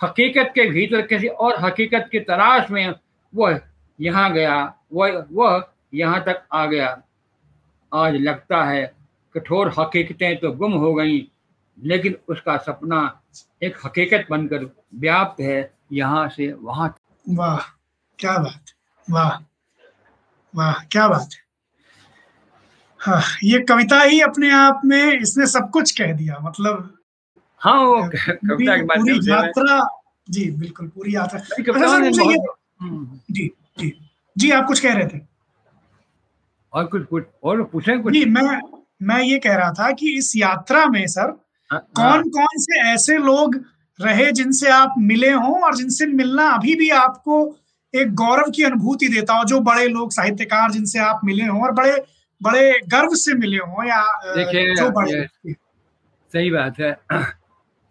[0.00, 2.94] हकीकत के भीतर किसी और हकीकत की तलाश में
[3.32, 3.60] वह
[3.98, 6.96] यहाँ गया, वह वह यहाँ तक आ गया।
[7.92, 8.92] आज लगता है
[9.34, 11.24] कठोर हकीकतें तो गुम हो गईं,
[11.78, 13.00] लेकिन उसका सपना
[13.62, 16.94] एक हकीकत बनकर व्याप्त है। यहाँ से वहाँ
[17.26, 17.58] वाह,
[18.18, 18.73] क्या बात।
[19.10, 19.38] वाह
[20.54, 21.42] वाह क्या बात है।
[23.00, 26.98] हाँ ये कविता ही अपने आप में इसने सब कुछ कह दिया मतलब
[27.60, 29.88] हाँ वो कविता के पूरी यात्रा
[30.30, 32.40] जी बिल्कुल पूरी यात्रा। अच्छा, ने मुझे ये-
[32.82, 33.92] हम्म, जी जी
[34.36, 35.20] जी आप कुछ कह रहे थे।
[36.72, 38.12] और कुछ कुछ और पूछें कुछ?
[38.12, 38.60] जी मैं
[39.02, 41.40] मैं ये कह रहा था कि इस यात्रा में सर
[41.70, 43.56] हाँ, कौन कौन से ऐसे लोग
[44.00, 47.44] रहे जिनसे आप मिले हों और जिनसे मिलना अभी भी आपको
[47.94, 51.72] एक गौरव की अनुभूति देता हो जो बड़े लोग साहित्यकार जिनसे आप मिले हों और
[51.72, 52.04] बड़े
[52.42, 54.02] बड़े गर्व से मिले हों या
[54.74, 55.26] जो बड़े
[56.32, 56.98] सही बात है।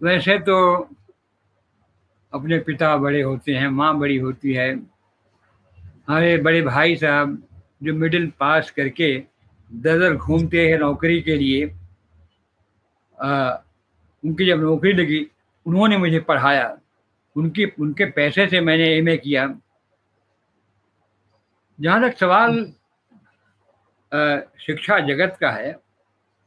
[0.03, 0.89] वैसे तो
[2.33, 4.75] अपने पिता बड़े होते हैं माँ बड़ी होती है।
[6.07, 7.43] हमारे बड़े भाई साहब
[7.83, 9.23] जो मिडिल पास करके
[9.73, 11.75] दर घूमते हैं नौकरी के लिए
[13.21, 13.55] आ,
[14.23, 15.27] उनकी जब नौकरी लगी
[15.65, 16.77] उन्होंने मुझे पढ़ाया।
[17.35, 19.59] उनकी उनके पैसे से मैंने एमए किया।
[21.79, 22.59] जहाँ तक सवाल
[24.11, 25.71] आ, शिक्षा जगत का है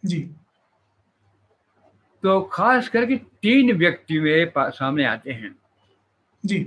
[0.03, 0.21] जी।
[2.23, 5.55] तो खास करके तीन व्यक्ति मेरे सामने आते हैं।
[6.45, 6.59] जी।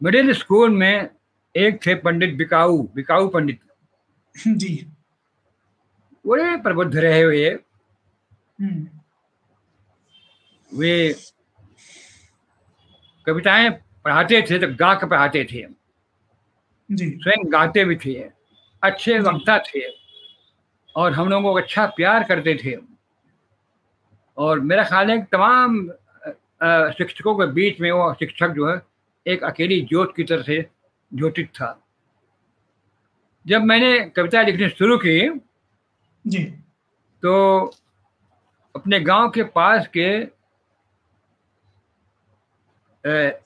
[0.00, 1.08] मिडिल स्कूल में
[1.54, 3.60] एक थे पंडित बिकाऊ बिकाऊ पंडित।
[4.34, 4.74] जी।
[6.24, 8.88] बड़े प्रबुद्ध रहे हुए। हम्म,
[10.72, 10.92] वे
[13.26, 13.70] कविताएँ
[14.04, 15.66] पढ़ाते थे तो गा के पढ़ाते थे।
[16.90, 18.14] स्वयं गाते भी थे
[18.82, 19.80] अच्छे। वक्ता थे
[20.96, 22.76] और हम लोगों को अच्छा प्यार करते थे।
[24.36, 25.86] और मेरा ख्याल है तमाम
[26.92, 28.80] शिक्षकों के बीच में वो शिक्षक जो है
[29.26, 30.60] एक अकेली ज्योत की तरह से
[31.12, 31.76] ज्योतित था।
[33.46, 35.20] जब मैंने कविता लिखनी शुरू की
[36.24, 36.44] जी।
[37.22, 37.32] तो
[38.74, 40.08] अपने गाँव के पास के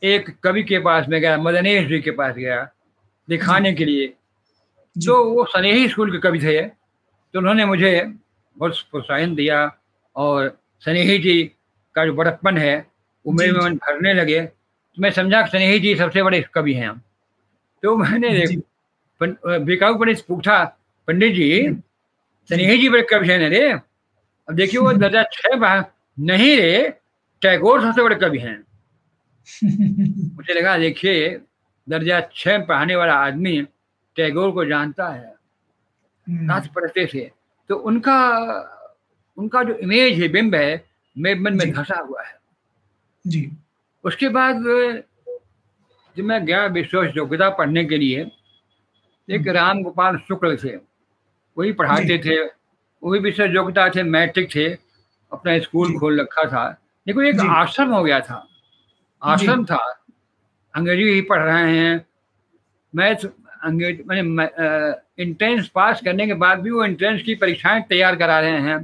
[0.06, 2.68] एक कवि के पास में गया मदनेश जी के पास गया।
[3.28, 4.14] दिखाने के लिए। जी।
[4.98, 8.14] जो वो स्नेही स्कूल के कवि थे। तो उन्होंने मुझे
[8.56, 9.78] बहुत प्रोत्साहन दिया
[10.16, 11.42] और स्नेही जी
[11.94, 12.86] का जो बड़प्पन है
[13.26, 16.74] वो मेरे में मन भरने लगे। तो मैं समझा कि स्नेही जी सबसे बड़े कवि
[16.74, 16.98] हैं
[17.82, 18.46] तो मैंने
[19.58, 20.64] बिकाऊ पंडित पूछा
[21.06, 21.68] पंडित जी
[22.48, 25.84] स्नेही जी बड़े कवि हैं रे अब देखिए वो दर्जा छह बा-
[26.18, 26.94] नहीं रे
[27.42, 28.64] टैगोर सबसे बड़े कवि हैं।
[30.36, 31.40] मुझे लगा देखिए
[31.88, 33.60] दर्जा छह पढ़ाने वाला आदमी
[34.16, 35.34] टैगोर को जानता है
[36.28, 37.30] हम्म, रात पढ़ते थे।
[37.68, 38.18] तो उनका
[39.36, 40.84] उनका जो इमेज है बिंब है
[41.18, 42.38] मेरे मन में। धंसा हुआ है।
[43.26, 43.50] जी।
[44.04, 44.56] उसके बाद
[46.16, 48.20] जब मैं गया विश्व योग्यता पढ़ने के लिए
[49.30, 50.76] एक हम्म। राम गोपाल शुक्ल थे
[51.56, 52.36] वही पढ़ाते थे।
[53.02, 54.68] वही विश्व योग्यता थे मैट्रिक थे
[55.32, 56.64] अपना स्कूल खोल रखा था।
[57.06, 58.46] लेकिन एक आश्रम हो गया था।
[59.22, 60.03] आश्रम था।
[60.74, 62.04] अंग्रेज़ी ही पढ़ रहे हैं।
[62.94, 63.26] मैथ
[63.64, 68.60] अंग्रेज़ मैंने इंट्रेंस पास करने के बाद भी वो इंट्रेंस की परीक्षाएँ तैयार करा रहे
[68.60, 68.78] हैं।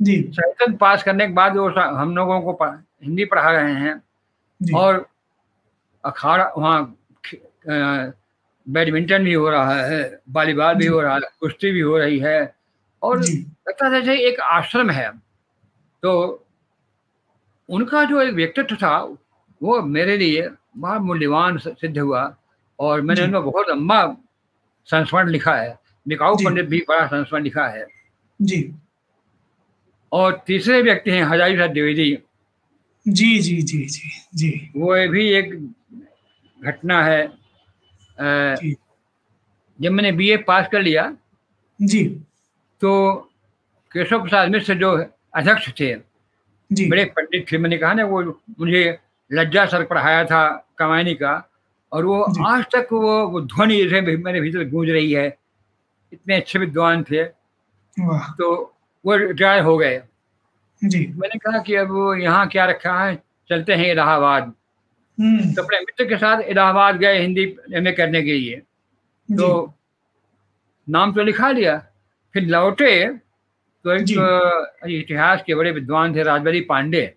[0.00, 4.02] जी। सेशन पास करने के बाद वो हम लोगों को हिंदी पढ़ा रहे हैं।
[4.60, 5.06] और
[6.04, 6.96] अखाड़ा वहाँ
[8.66, 12.54] बैडमिंटन भी हो रहा है वॉलीबॉल भी हो रहा है कुश्ती भी हो रही है।
[13.02, 15.10] और लगता था जैसे एक आश्रम है।
[16.02, 16.12] तो
[17.68, 18.96] उनका जो एक व्यक्तित्व था
[19.60, 22.22] वो मेरे लिए बहुत मूल्यवान सिद्ध हुआ
[22.78, 24.04] और मैंने जी। उनका बहुत लंबा
[24.88, 27.86] संस्मरण लिखा है। बिकाऊ पंडित भी बड़ा संस्मरण लिखा है।
[28.40, 28.74] जी।
[30.12, 32.18] और तीसरे व्यक्ति हैं हजारी प्रसाद द्विवेदी।
[33.06, 35.54] जी जी जी जी जी। वो भी एक
[36.60, 37.26] घटना है।
[39.78, 41.16] जब मैंने बीए पास कर लिया
[41.80, 42.04] जी।
[42.82, 43.14] तो
[43.92, 44.92] केशव प्रसाद मिश्र जो
[45.34, 45.94] अध्यक्ष थे
[46.70, 48.22] जी। बड़े पंडित थे। मैंने कहा ना वो
[48.60, 48.98] मुझे
[49.32, 50.46] लज्जा सर पढ़ाया था
[50.78, 51.50] कमायनी का
[51.92, 55.26] और वो आज तक वो वो ध्वनि जैसे मेरे भीतर गूंज रही है।
[56.12, 57.24] इतने अच्छे विद्वान थे।
[57.96, 58.74] तो
[59.04, 60.02] वो रिटायर हो गए।
[60.82, 63.22] जी। मैंने कहा कि अब यहाँ क्या रखा है?
[63.48, 64.52] चलते हैं इलाहाबाद।
[65.18, 67.42] हम्म। तो अपने मित्र के साथ इलाहाबाद गए हिंदी
[67.74, 68.56] एम करने के लिए।
[69.28, 69.74] तो
[70.88, 71.78] नाम तो लिखा लिया।
[72.34, 73.06] फिर लौटे
[73.84, 77.14] तो एक इतिहास के बड़े विद्वान थे राजबरी पांडे।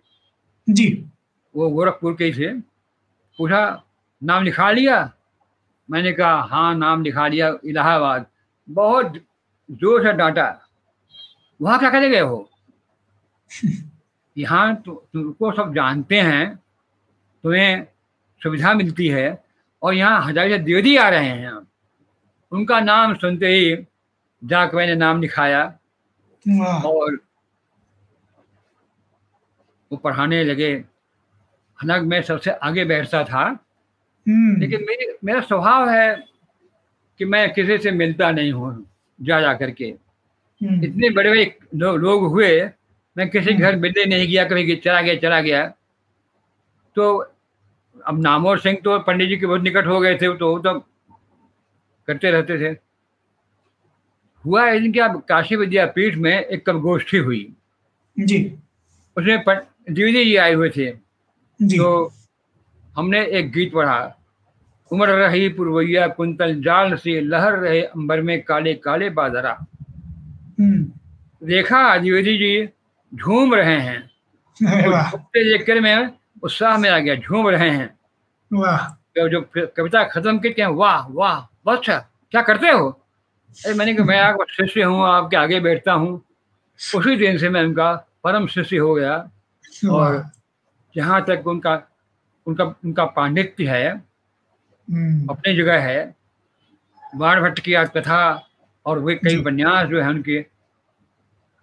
[0.68, 1.09] जी।
[1.54, 2.52] वो गोरखपुर के ही थे।
[3.38, 3.62] पूछा
[4.22, 5.12] नाम लिखा लिया?
[5.88, 8.26] मैंने कहा हाँ नाम लिखा लिया इलाहाबाद।
[8.68, 9.12] बहुत
[9.68, 10.48] ज़ोर से डांटा।
[11.60, 12.50] वहाँ क्या करे गए हो?
[14.38, 16.54] यहाँ तो तुमको सब जानते हैं
[17.44, 17.86] तुम्हें
[18.42, 19.42] सुविधा मिलती है
[19.82, 21.52] और यहाँ हजारे द्विवेदी आ रहे हैं।
[22.52, 23.74] उनका नाम सुनते ही
[24.42, 25.64] जाकर मैंने नाम लिखाया
[26.86, 27.18] और
[29.90, 30.72] वो पढ़ाने लगे।
[31.80, 33.42] हालाँकि मैं सबसे आगे बैठता था
[34.26, 36.14] हम्म। लेकिन मेरी मेरा स्वभाव है
[37.20, 38.86] कि मैं किसी से मिलता नहीं हूँ
[39.18, 42.70] जा जा करके। हम्म, इतने बड़े बड़े लो, लोग हुए
[43.16, 45.66] मैं किसी घर मिलने नहीं गया कभी कि चला गया चला गया।
[46.96, 47.16] तो
[48.06, 50.78] अब नामोर सिंह तो पंडित जी के बहुत निकट हो गए थे तो वो तो
[52.08, 52.76] करते रहते थे।
[54.44, 57.52] हुआ दिन क्या काशी विद्यापीठ में एक कब गोष्ठी हुई।
[58.16, 58.38] जी।
[59.16, 59.44] उसमें
[59.90, 61.09] द्विवेदी जी आए हुए थे।
[61.62, 62.12] तो
[62.96, 64.16] हमने एक गीत पढ़ा।
[64.92, 69.66] उमड़ रही पुरवैया कुंतल जाल से लहर रहे अंबर में काले काले बादरा।
[70.60, 70.92] हम्म।
[71.46, 72.68] देखा द्विवेदी जी
[73.14, 74.10] झूम रहे हैं।
[74.62, 76.10] देखकर मैं
[76.42, 77.98] उत्साह में आ गया झूम रहे हैं।
[78.52, 81.98] वाह। तो जो कविता खत्म की क्या वाह वाह बहुत अच्छा
[82.30, 82.88] क्या करते हो?
[83.64, 86.22] अरे मैंने कहा मैं आपका शिष्य हूँ आपके आगे बैठता हूँ।
[86.96, 89.30] उसी दिन से मैं उनका परम शिष्य हो गया।
[89.90, 90.24] और
[90.96, 91.74] जहाँ तक उनका
[92.46, 96.14] उनका उनका पांडित्य है हम्म, अपनी जगह है
[97.16, 98.20] बाण भट्ट की कथा
[98.86, 100.44] और वे कई उपन्यास जो है उनके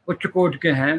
[0.08, 0.94] उच्च कोट के हैं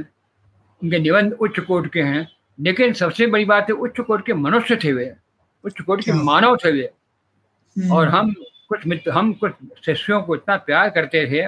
[0.82, 2.26] उनके निबंध उच्च कोट के हैं
[2.58, 5.14] लेकिन सबसे बड़ी बात है उच्च कोट के मनुष्य थे वे
[5.64, 6.90] उच्च कोट के मानव थे वे।
[7.76, 8.32] हम्म, और हम
[8.68, 9.52] कुछ मित्र हम कुछ
[9.86, 11.46] शिष्यों को इतना प्यार करते थे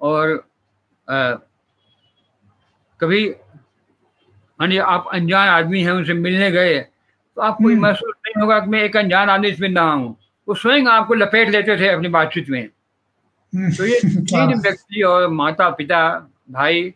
[0.00, 0.32] और
[1.08, 1.32] आ,
[3.00, 3.28] कभी
[4.60, 6.80] मानिए आप अनजान आदमी हैं उनसे मिलने गए
[7.36, 9.92] तो आपको ये हम्म। महसूस नहीं होगा कि मैं एक अनजान आदमी से मिल रहा
[9.92, 10.16] हूँ।
[10.48, 15.28] वो स्वयं आपको लपेट लेते थे अपनी बातचीत में। हम्म, तो ये तीन व्यक्ति और
[15.28, 16.94] माता पिता भाई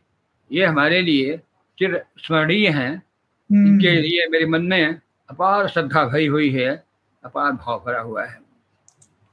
[0.52, 1.36] ये हमारे लिए
[1.78, 3.02] चिर स्मरणीय हैं।
[3.50, 5.00] हम्म, इनके लिए मेरे मन में
[5.30, 6.84] अपार श्रद्धा भरी हुई है
[7.24, 8.40] अपार भाव भरा हुआ है।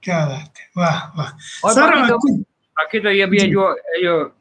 [0.04, 1.30] क्या बात है। वाह वाह।
[1.66, 2.18] और बाकी तो
[2.78, 4.36] बाकी तो ये भी है जो। जो।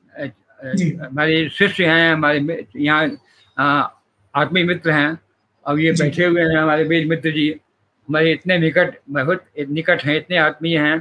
[1.04, 3.08] हमारे शिष्य हैं हमारे यहाँ
[3.56, 5.18] आत्मीय मित्र हैं।
[5.66, 7.48] अब ये बैठे हुए हैं हमारे बीज मित्र जी।
[8.08, 11.00] हमारे इतने निकट बहुत निकट हैं इतने आत्मीय हैं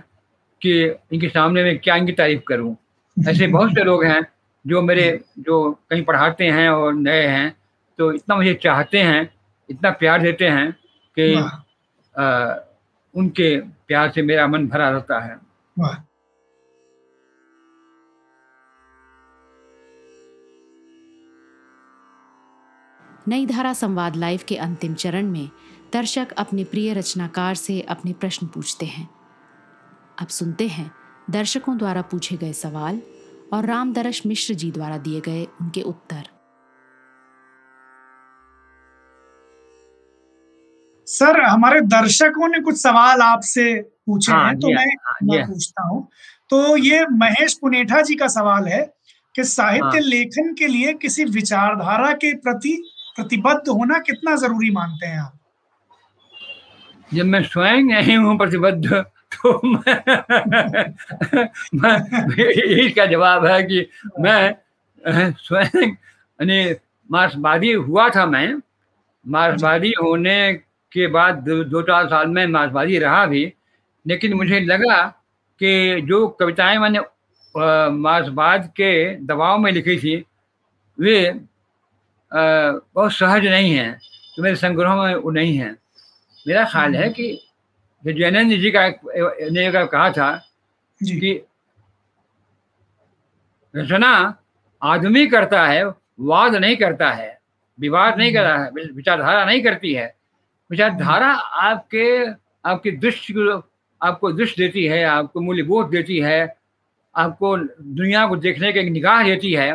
[0.62, 0.84] कि
[1.14, 2.76] इनके सामने में क्या इनकी तारीफ़ करूँ।
[3.30, 4.22] ऐसे बहुत से लोग हैं
[4.68, 7.56] जो मेरे जो कहीं पढ़ाते हैं और नए हैं
[7.98, 9.30] तो इतना मुझे चाहते हैं
[9.70, 10.72] इतना प्यार देते हैं
[11.18, 11.34] कि
[12.16, 12.24] अ,
[13.16, 15.36] उनके प्यार से मेरा मन भरा रहता है।
[23.28, 25.50] नई धारा संवाद लाइव के अंतिम चरण में
[25.94, 29.10] दर्शक अपने प्रिय रचनाकार से अपने प्रश्न पूछते हैं।
[30.22, 30.92] अब सुनते हैं
[31.30, 33.00] दर्शकों द्वारा पूछे गए सवाल
[33.54, 36.24] और रामदरश मिश्र जी द्वारा दिए गए उनके उत्तर।
[41.08, 45.84] सर हमारे दर्शकों ने कुछ सवाल आपसे पूछे हाँ, हैं तो मैं हाँ, मैं पूछता
[45.84, 46.08] हूँ।
[46.50, 48.82] तो ये महेश पुनेठा जी का सवाल है
[49.36, 52.74] कि साहित्य हाँ। लेखन के लिए किसी विचारधारा के प्रति
[53.16, 55.34] प्रतिबद्ध होना कितना ज़रूरी मानते हैं आप?
[57.14, 58.92] जब मैं स्वयं नहीं हूँ प्रतिबद्ध
[59.34, 59.96] तो मैं,
[62.80, 63.86] इसका जवाब है कि
[64.20, 64.56] मैं
[65.40, 66.76] स्वयं यानी
[67.10, 68.48] मार्क्सवादी हुआ था मैं।
[69.26, 70.54] मार्क्सवादी होने
[70.92, 73.54] के बाद दो, दो चार साल में मार्क्सवादी रहा भी।
[74.06, 75.06] लेकिन मुझे लगा
[75.62, 77.00] कि जो कविताएँ मैंने
[77.56, 78.94] मार्क्सवाद के
[79.26, 80.16] दबाव में लिखी थी
[80.98, 81.32] वे
[82.34, 83.92] बहुत सहज नहीं है
[84.36, 85.72] तो मेरे संग्रह में वो नहीं है।
[86.46, 87.40] मेरा ख्याल है कि
[88.04, 88.88] जैनंद जी का
[89.52, 90.32] ने कहा था
[91.02, 91.42] कि
[93.74, 94.12] रचना
[94.82, 95.84] आदमी करता है
[96.22, 97.38] वाद नहीं करता है
[97.80, 100.14] विवाद नहीं करता है विचारधारा नहीं करती है।
[100.70, 101.32] विचारधारा
[101.62, 102.06] आपके
[102.66, 103.34] आपकी दृष्टि
[104.02, 106.56] आपको दृष्टि देती है आपको मूल्यबोध देती है
[107.16, 109.72] आपको दुनिया को देखने की एक निगाह देती है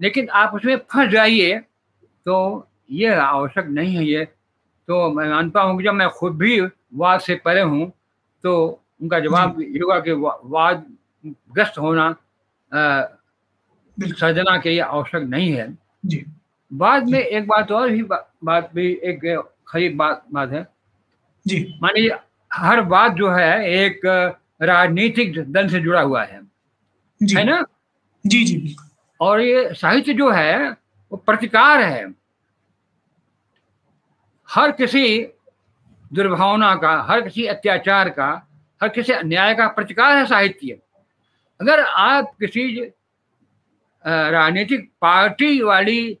[0.00, 1.60] लेकिन आप उसमें फंस जाइए।
[2.26, 4.24] तो ये आवश्यक नहीं है ये।
[4.88, 6.60] तो मैं मानता हूँ कि जब मैं खुद भी
[6.94, 7.90] वाद से परे हूँ
[8.44, 8.66] तो
[9.02, 10.84] उनका जवाब ये होगा कि वाद
[11.26, 12.14] ग्रस्त होना
[13.98, 15.66] सर्जना के लिए आवश्यक नहीं है।
[16.06, 16.24] जी।
[16.70, 19.20] बाद में एक बात और भी बा, बात भी एक
[19.68, 20.66] खरीब बात बात है।
[21.46, 22.10] जी। मानिए
[22.50, 24.00] हर बात जो है एक
[24.62, 26.40] राजनीतिक दल से जुड़ा हुआ है।
[27.20, 27.64] जी। है ना?
[28.24, 28.76] जी जी
[29.20, 30.76] और ये साहित्य जो है
[31.12, 32.06] वो प्रतिकार है।
[34.48, 35.20] हर किसी
[36.12, 38.30] दुर्भावना का हर किसी अत्याचार का
[38.80, 40.78] हर किसी अन्याय का प्रतिकार है साहित्य।
[41.60, 42.80] अगर आप किसी
[44.04, 46.18] राजनीतिक पार्टी वाली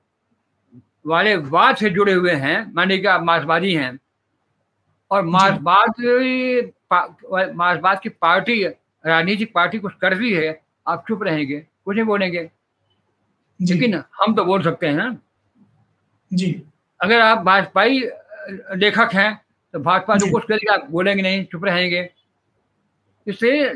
[1.06, 3.98] वाले वाद से जुड़े हुए हैं मानिए कि आप मार्क्सवादी हैं
[5.10, 5.94] और मार्क्सवाद
[7.56, 12.50] मार्क्सवाद की पार्टी राजनीतिक पार्टी कुछ कर रही है आप चुप रहेंगे कुछ नहीं बोलेंगे।
[13.60, 15.16] लेकिन हम तो बोल सकते हैं ना।
[16.30, 16.50] जी।
[17.00, 18.00] अगर आप भाजपाई
[18.76, 19.32] लेखक हैं
[19.74, 22.08] तो भाजपा जो। कुछ करेगा आप बोलेंगे नहीं चुप रहेंगे।
[23.26, 23.72] इसलिए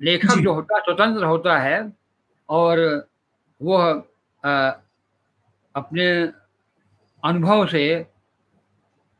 [0.00, 1.80] लेखक जो। होता स्वतंत्र होता है
[2.48, 2.80] और
[3.60, 3.76] वो
[4.44, 4.50] अ,
[5.74, 6.06] अपने
[7.22, 7.84] अनुभव से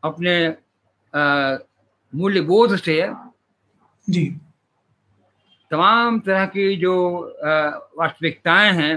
[0.03, 0.37] अपने
[1.15, 1.59] अ,
[2.13, 3.01] मूल्यबोध से
[4.09, 4.25] जी।
[5.71, 6.93] तमाम तरह की जो
[7.99, 8.95] वास्तविकताएँ हैं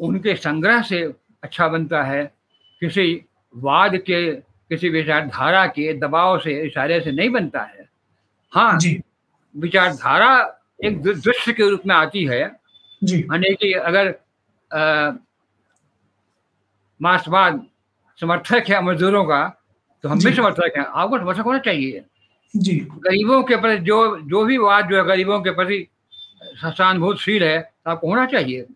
[0.00, 1.02] उनके संग्रह से
[1.42, 2.24] अच्छा बनता है।
[2.82, 3.24] किसी
[3.54, 4.30] वाद के
[4.70, 7.88] किसी विचारधारा के दबाव से इशारे से नहीं बनता है।
[8.52, 9.00] हाँ जी।
[9.54, 10.32] विचारधारा
[10.84, 12.40] एक दृश्य के रूप में आती है।
[13.02, 14.14] यानी कि अगर
[17.00, 17.62] मार्क्सवाद
[18.20, 19.46] समर्थक है मजदूरों का
[20.04, 22.04] तो हम भी समर्थक हैं। आपको समर्थक होना चाहिए।
[22.54, 25.86] जी। गरीबों के प्रति जो जो भी वाद जो है गरीबों के प्रति
[26.56, 28.66] सहानुभूतशील है तो आपको होना चाहिए।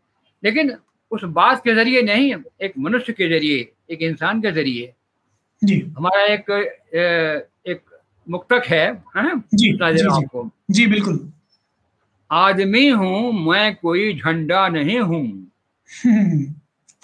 [0.42, 0.76] लेकिन
[1.14, 4.92] उस बात के ज़रिए नहीं एक मनुष्य के ज़रिए एक इंसान के ज़रिए।
[5.64, 6.50] जी। हमारा एक
[7.68, 7.80] एक
[8.30, 8.86] मुक्तक है
[9.16, 9.38] है?
[9.54, 11.32] जी जी हूँ जी। आपको। जी बिल्कुल।
[12.30, 15.22] आदमी हूँ मैं कोई झंडा नहीं हूँ।
[16.06, 16.54] हम्म,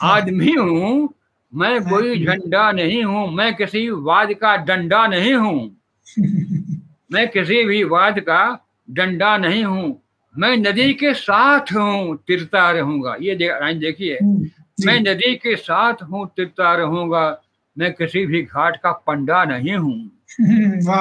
[0.03, 1.15] आदमी हूँ
[1.53, 5.77] मैं कोई- झंडा नहीं हूँ मैं किसी वाद का डंडा नहीं हूँ।
[7.13, 10.03] मैं किसी भी वाद का डंडा नहीं हूँ।
[10.39, 14.19] मैं नदी के साथ हूँ तिरता रहूँगा। ये लाइन देखिए।
[14.87, 17.43] मैं नदी के साथ हूँ तिरता रहूँगा।
[17.79, 20.11] मैं किसी भी घाट का पंडा नहीं हूँ।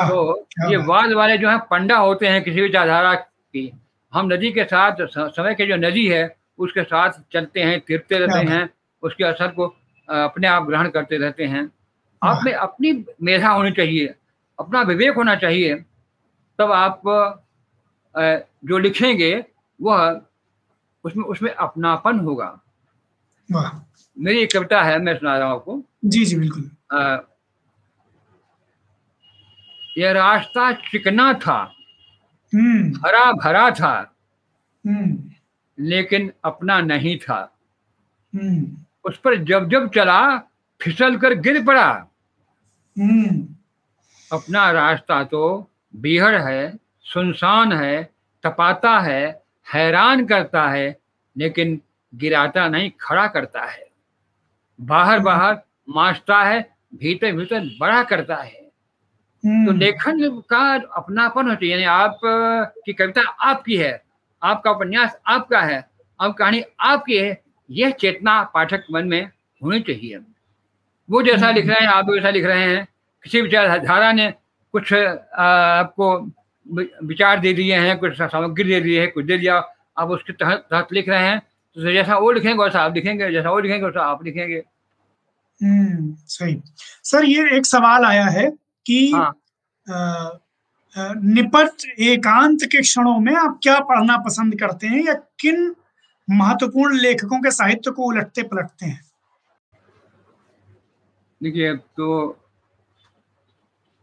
[0.09, 3.71] तो ये वाद वाले जो है पंडा होते हैं किसी भी विचारधारा की।
[4.13, 8.39] हम नदी के साथ समय के जो नदी है उसके साथ चलते हैं तिरते रहते
[8.49, 8.69] हैं।
[9.03, 9.67] उसके असर को
[10.09, 11.71] अपने आप ग्रहण करते रहते हैं।
[12.23, 14.13] आप में अपनी मेधा होनी चाहिए
[14.59, 15.75] अपना विवेक होना चाहिए
[16.59, 17.01] तब आप
[18.17, 19.45] जो लिखेंगे
[19.81, 20.21] वह
[21.03, 22.61] उसमें उसमें अपनापन होगा।
[24.19, 26.71] मेरी एक कविता है मैं सुना रहा हूँ आपको। जी जी बिल्कुल।
[29.97, 31.73] यह रास्ता चिकना था
[32.55, 34.15] हम्म। हरा भरा था
[34.87, 35.29] हम्म।
[35.79, 37.55] लेकिन अपना नहीं था।
[38.35, 40.37] हम्म। उस पर जब जब चला
[40.81, 41.91] फिसल कर गिर पड़ा।
[44.33, 46.77] अपना रास्ता तो बिहड़ है
[47.13, 48.03] सुनसान है
[48.43, 49.43] तपाता है
[49.73, 50.97] हैरान करता है
[51.35, 51.79] लेकिन
[52.13, 53.87] गिराता नहीं खड़ा करता है।
[54.81, 55.57] बाहर बाहर
[55.89, 56.59] माचता है
[56.95, 60.61] भीतर भीतर बड़ा करता है। तो हम्म। लेखन का
[60.95, 62.19] अपनापन होता है यानी आप
[62.85, 64.03] की कविता आपकी है
[64.41, 65.89] आपका उपन्यास आपका है
[66.19, 69.21] आप कहानी आपकी है यह चेतना पाठक मन में
[69.61, 70.17] होनी चाहिए।
[71.09, 72.87] वो जैसा लिख रहे हैं आप वैसा लिख रहे हैं
[73.23, 74.33] किसी विचारधारा ने
[74.73, 76.19] कुछ आपको
[76.71, 79.57] विचार दे दिए हैं कुछ सामग्री दे दी है कुछ दे दिया
[79.97, 83.51] आप उसके तहत तहत लिख रहे हैं तो जैसा वो लिखेंगे वैसा आप लिखेंगे जैसा
[83.51, 84.63] वो लिखेंगे वैसा आप लिखेंगे।
[85.61, 86.61] हम्म सही।
[87.03, 88.49] सर ये एक सवाल आया है
[88.85, 89.31] कि हाँ.
[90.97, 95.75] निपट एकांत के क्षणों में आप क्या पढ़ना पसंद करते हैं या किन
[96.27, 99.01] महत्वपूर्ण लेखकों के साहित्य को उलटते पलटते हैं?
[101.43, 102.07] देखिए तो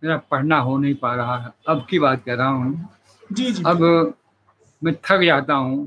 [0.03, 2.89] मेरा पढ़ना हो नहीं पा रहा है। अब की बात कर रहा हूँ।
[3.33, 3.83] जी जी अब
[4.83, 5.87] मैं थक जाता हूँ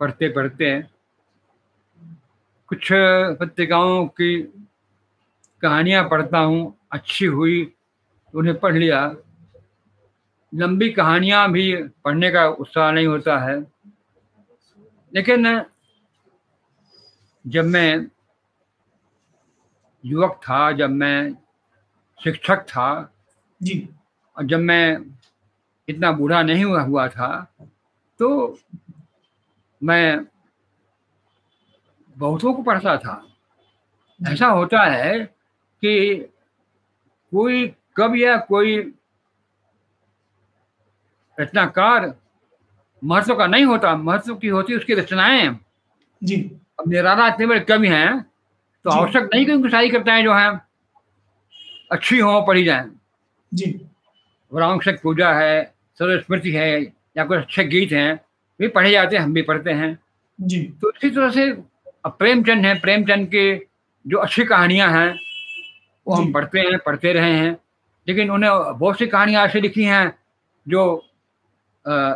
[0.00, 0.80] पढ़ते पढ़ते।
[2.68, 2.88] कुछ
[3.40, 4.36] पत्रिकाओं की
[5.62, 7.72] कहानियाँ पढ़ता हूँ अच्छी हुई
[8.34, 9.00] उन्हें पढ़ लिया।
[10.52, 11.72] लंबी कहानियाँ भी
[12.04, 13.58] पढ़ने का उत्साह नहीं होता है।
[15.12, 15.64] लेकिन
[17.44, 18.06] जब मैं
[20.04, 21.32] युवक था जब मैं
[22.24, 22.88] शिक्षक था
[23.60, 23.88] जी।
[24.36, 24.96] और जब मैं
[25.88, 27.28] इतना बूढ़ा नहीं हुआ हुआ था
[28.20, 28.28] तो
[29.80, 30.26] मैं
[32.16, 33.22] बहुतों को पढ़ता था।
[34.20, 35.18] ऐसा होता है
[35.82, 36.14] कि
[37.32, 38.76] कोई कब या कोई
[41.38, 42.14] रचनाकार
[43.02, 45.48] महत्व का नहीं होता महत्व की होती उसकी रचनाएँ।
[46.22, 46.36] जी।
[46.80, 48.22] अब निराला इतने बड़े कवि हैं
[48.84, 50.48] तो आवश्यक नहीं कि उनकी शादी करता है जो है।
[51.92, 52.84] अच्छी हो पढ़ी जाए।
[53.56, 53.74] जी।
[54.52, 55.62] वरांशक पूजा है
[55.98, 56.70] सर्वस्मृति है
[57.16, 58.14] या कुछ अच्छे गीत हैं
[58.60, 59.98] भी पढ़े जाते हैं हम भी पढ़ते हैं।
[60.38, 61.52] जी। तो इसी तरह से
[62.08, 63.44] प्रेमचंद है प्रेमचंद के
[64.04, 65.08] जो अच्छी कहानियाँ हैं
[66.06, 67.56] वो हम पढ़ते हैं पढ़ते रहे हैं।
[68.06, 70.12] लेकिन उन्हें बहुत सी कहानियाँ ऐसी लिखी हैं
[70.66, 70.84] जो
[71.84, 72.14] आ,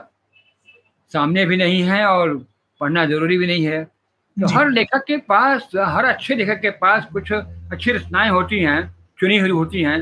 [1.12, 2.36] सामने भी नहीं है और
[2.80, 7.07] पढ़ना ज़रूरी भी नहीं है। तो हर लेखक के पास हर अच्छे लेखक के पास
[7.12, 8.80] कुछ अच्छी रचनाएँ होती हैं
[9.20, 9.99] चुनी हुई होती हैं।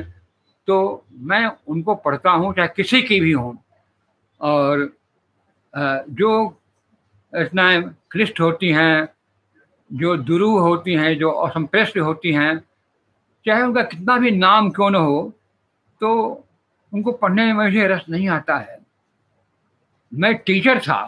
[0.69, 3.59] तो मैं उनको पढ़ता हूँ चाहे किसी की भी हूँ।
[4.41, 4.89] और
[6.11, 6.31] जो
[7.33, 9.09] रचनाएँ क्लिष्ट होती हैं
[9.91, 12.59] जो दुरू होती हैं जो असंप्रेष्ट होती हैं
[13.47, 15.21] चाहे उनका कितना भी नाम क्यों न हो
[16.01, 16.11] तो
[16.93, 18.79] उनको पढ़ने में मुझे रस नहीं आता है।
[20.13, 21.01] मैं टीचर था।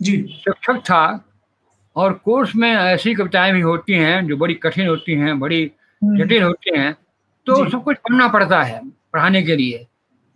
[0.00, 1.24] जी। शिक्षक था।
[1.96, 5.62] और कोर्स में ऐसी कविताएँ भी होती हैं जो बड़ी कठिन होती हैं बड़ी
[6.02, 6.96] हम्म। जटिल होती हैं।
[7.46, 8.80] तो सब कुछ पढ़ना पड़ता है
[9.12, 9.86] पढ़ाने के लिए।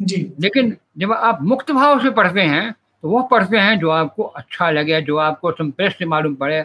[0.01, 4.23] जी। लेकिन जब आप मुक्त भाव से पढ़ते हैं तो वो पढ़ते हैं जो आपको
[4.23, 6.63] अच्छा लगे जो आपको संप्रेष्ट मालूम पड़े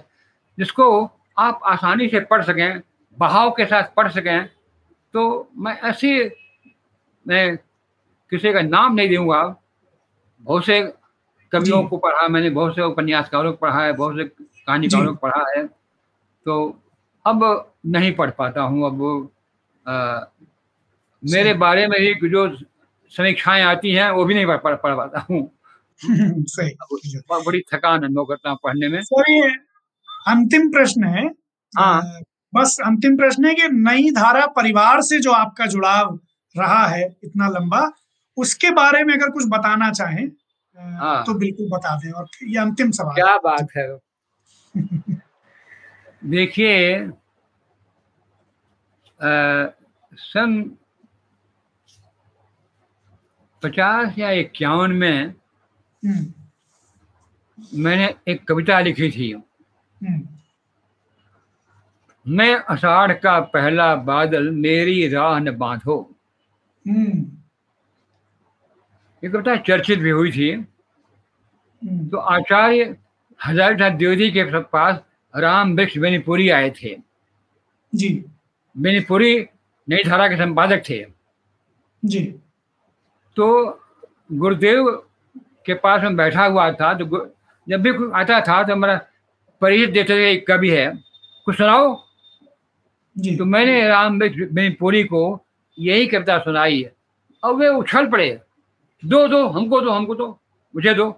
[0.57, 0.85] जिसको
[1.37, 2.81] आप आसानी से पढ़ सकें
[3.17, 4.45] बहाव के साथ पढ़ सकें
[5.13, 6.11] तो मैं ऐसे
[7.25, 7.57] मैं
[8.31, 9.43] किसी का नाम नहीं दूँगा।
[10.41, 10.81] बहुत से
[11.51, 15.45] कवियों को पढ़ा मैंने बहुत से उपन्यासकारों को पढ़ा है बहुत से कहानीकारों को पढ़ा
[15.49, 15.65] है
[16.45, 16.55] तो
[17.25, 19.29] अब नहीं पढ़ पाता हूँ अब
[19.87, 20.19] आ,
[21.23, 22.57] मेरे बारे में ही जो
[23.11, 25.51] समीक्षाएँ आती हैं वो भी नहीं पढ़ पढ़, पढ़ पाता हूँ।
[27.45, 29.49] बड़ी थकान अनुभव करता हूँ पढ़ने में। सर ये
[30.27, 31.27] अंतिम प्रश्न है।
[31.77, 32.21] हाँ।
[32.55, 36.19] बस अंतिम प्रश्न है कि नई धारा परिवार से जो आपका जुड़ाव
[36.57, 37.91] रहा है इतना लंबा
[38.37, 40.27] उसके बारे में अगर कुछ बताना चाहें
[40.77, 43.97] हाँ। तो बिल्कुल बता दें और ये अंतिम सवाल। क्या बात है।
[46.25, 47.07] देखिए
[50.13, 50.77] सन
[53.63, 55.33] पचास या इक्यावन में
[56.05, 56.33] हम्म,
[57.73, 60.27] मैंने एक कविता लिखी थी। हम्म,
[62.27, 66.15] मैं अषाढ़ का पहला बादल मेरी राह न बांधो।
[66.87, 67.25] हम्म,
[69.23, 70.55] ये कविता चर्चित भी हुई थी।
[72.09, 72.97] तो आचार्य
[73.45, 75.01] हजारीनाथ द्विवेदी के पास
[75.35, 76.97] राम वृक्ष बेनीपुरी आए थे।
[77.95, 78.25] जी।
[78.77, 79.47] बेनीपुरी
[79.89, 81.05] नई धारा के संपादक थे।
[82.05, 82.39] जी।
[83.35, 83.47] तो
[84.31, 84.89] गुरुदेव
[85.65, 87.05] के पास में बैठा हुआ था तो
[87.67, 88.99] जब भी कोई आता था तो हमारा
[89.61, 90.87] परिचित देते थे कवि है।
[91.45, 92.03] कुछ सुनाओ?
[93.15, 95.23] जी। तो मैंने राम बेनीपुरी को
[95.77, 96.93] यही कविता सुनाई है।
[97.43, 98.29] और वे उछल पड़े।
[99.03, 100.27] दो दो हमको दो हमको दो
[100.75, 101.09] मुझे दो।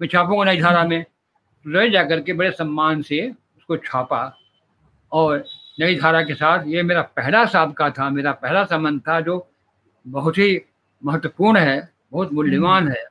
[0.00, 1.04] मैं छापूँगा नई धारा में
[1.64, 4.22] रह जा करके बड़े सम्मान से उसको छापा
[5.12, 5.44] और
[5.80, 9.46] नई धारा के साथ ये मेरा पहला साबका था मेरा पहला संबंध था जो
[10.06, 10.56] बहुत ही
[11.04, 13.04] महत्वपूर्ण है बहुत मूल्यवान है।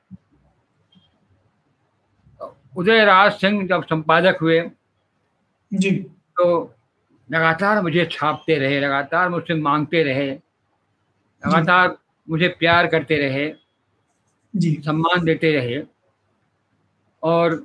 [2.77, 4.59] उदयराज सिंह जब संपादक हुए
[5.73, 5.91] जी।
[6.37, 6.75] तो
[7.31, 11.97] लगातार मुझे छापते रहे लगातार मुझसे मांगते रहे लगातार
[12.29, 13.53] मुझे प्यार करते रहे
[14.55, 15.83] जी। सम्मान देते रहे
[17.23, 17.63] और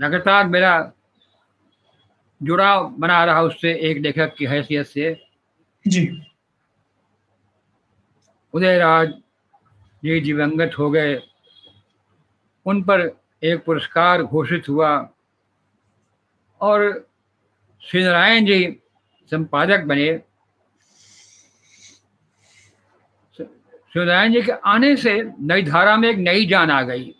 [0.00, 0.92] लगातार मेरा
[2.42, 5.16] जुड़ाव बना रहा उससे एक लेखक की हैसियत से।
[5.86, 6.27] जी।
[8.52, 9.08] उदयराज
[10.04, 11.22] जी दिवंगत हो गए।
[12.66, 15.10] उन पर एक पुरस्कार घोषित हुआ।
[16.60, 17.08] और
[17.82, 18.80] श्री नारायण जी
[19.30, 20.18] संपादक बने।
[23.36, 27.14] श्री नारायण जी के आने से नई धारा में एक नई जान आ गई।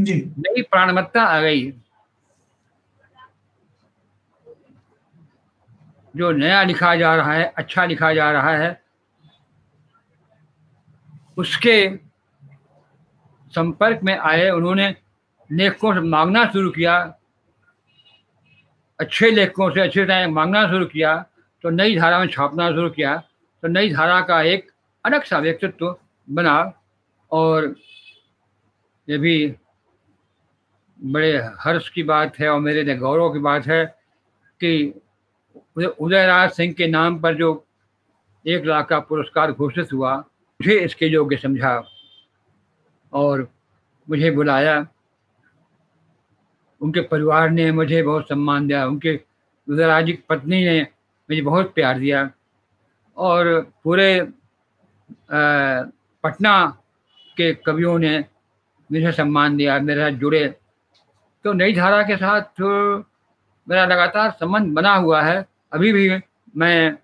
[0.00, 1.72] जी। नई प्राणमत्ता आ गई।
[6.16, 8.87] जो नया लिखा जा रहा है अच्छा लिखा जा रहा है
[11.38, 11.88] उसके
[13.52, 14.94] संपर्क में आए, उन्होंने
[15.50, 16.96] लेखकों से मांगना शुरू किया।
[18.98, 21.16] अच्छे लेखकों से अच्छे टाइम मांगना शुरू किया
[21.64, 23.16] तो नई धारा में छापना शुरू किया
[23.62, 24.70] तो नई धारा का एक
[25.04, 25.96] अलग सा व्यक्तित्व
[26.28, 26.56] बना
[27.32, 27.74] और
[29.08, 29.54] ये भी
[30.98, 33.84] बड़े हर्ष की बात है और मेरे लिए गौरव की बात है
[34.60, 35.00] कि
[35.76, 37.52] उदयराज सिंह के नाम पर जो
[38.44, 40.16] एक लाख का पुरस्कार घोषित हुआ
[40.60, 41.72] मुझे इसके योग्य समझा
[43.12, 43.46] और
[44.08, 44.86] मुझे बुलाया।
[46.80, 49.14] उनके परिवार ने मुझे बहुत सम्मान दिया। उनके
[49.68, 52.30] उदयराज पत्नी ने मुझे बहुत प्यार दिया
[53.16, 54.10] और पूरे
[55.30, 56.66] पटना
[57.36, 58.18] के कवियों ने
[58.90, 60.46] मुझे सम्मान दिया, मेरे साथ जुड़े।
[61.44, 62.60] तो नई धारा के साथ
[63.66, 66.10] मेरा लगातार संबंध बना हुआ है। अभी भी
[66.56, 66.98] मैं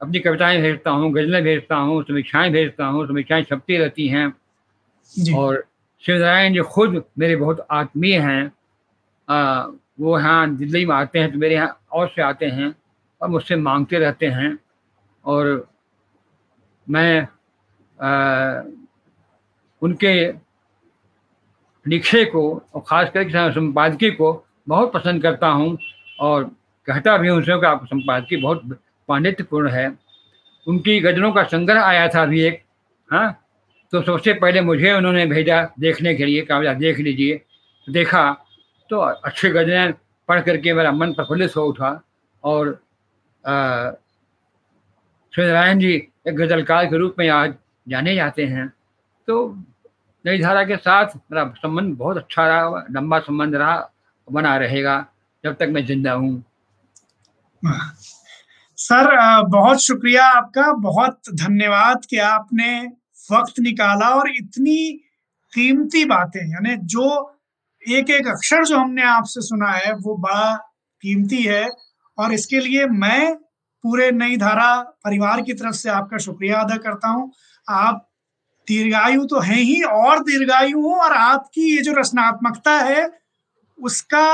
[0.00, 4.26] अपनी कविताएँ भेजता हूँ गज़लें भेजता हूँ समीक्षाएँ भेजता हूँ समीक्षाएँ छपती रहती हैं।
[5.36, 5.64] और
[6.04, 8.52] शिवनारायण जो खुद मेरे बहुत आत्मीय हैं।
[9.28, 9.62] आ,
[10.00, 12.74] वो यहाँ दिल्ली में आते हैं तो मेरे यहाँ और से आते हैं
[13.20, 14.56] और मुझसे मांगते रहते हैं।
[15.24, 15.66] और
[16.86, 17.20] मैं
[17.98, 18.62] आ,
[19.82, 20.14] उनके
[21.86, 22.42] लिखे को
[22.74, 24.32] और ख़ास करके संपादकी को
[24.68, 25.76] बहुत पसंद करता हूँ
[26.20, 26.44] और
[26.88, 28.62] कहता भी हूँ उनसे कि आपकी संपादकी बहुत
[29.08, 29.88] पांडित्यपूर्ण है।
[30.66, 32.62] उनकी गज़लों का संग्रह आया था अभी एक
[33.10, 33.44] हाँ?
[33.92, 37.40] तो सबसे पहले मुझे उन्होंने भेजा देखने के लिए कहा देख लीजिए।
[37.88, 38.30] देखा
[38.90, 39.92] तो अच्छी गज़लें
[40.28, 41.90] पढ़ करके मेरा मन प्रफुल्लित हो उठा
[42.44, 42.68] और
[43.44, 43.52] अ,
[45.32, 45.92] श्री नारायण जी
[46.28, 47.54] एक गज़लकार के रूप में आज
[47.86, 48.68] जाने जाते हैं।
[49.28, 49.36] तो
[50.24, 53.76] नई धारा के साथ मेरा संबंध बहुत अच्छा रहा लंबा संबंध रहा
[54.28, 55.04] बना रहेगा
[55.44, 56.36] जब तक मैं ज़िंदा हूँ।
[57.62, 57.90] वाह।
[58.78, 59.06] सर
[59.50, 62.70] बहुत शुक्रिया आपका, बहुत धन्यवाद कि आपने
[63.28, 64.76] वक्त निकाला और इतनी
[65.52, 67.06] कीमती बातें, यानी जो
[67.82, 70.54] एक एक अक्षर जो हमने आपसे सुना है, वो बड़ा
[71.02, 71.66] कीमती है
[72.18, 73.34] और इसके लिए मैं
[73.84, 74.74] पूरे नई धारा
[75.04, 77.30] परिवार की तरफ़ से आपका शुक्रिया अदा करता हूँ।
[77.68, 78.04] आप
[78.68, 83.08] दीर्घायु तो हैं ही और दीर्घायु हो और आपकी ये जो रचनात्मकता है,
[83.78, 84.24] उसका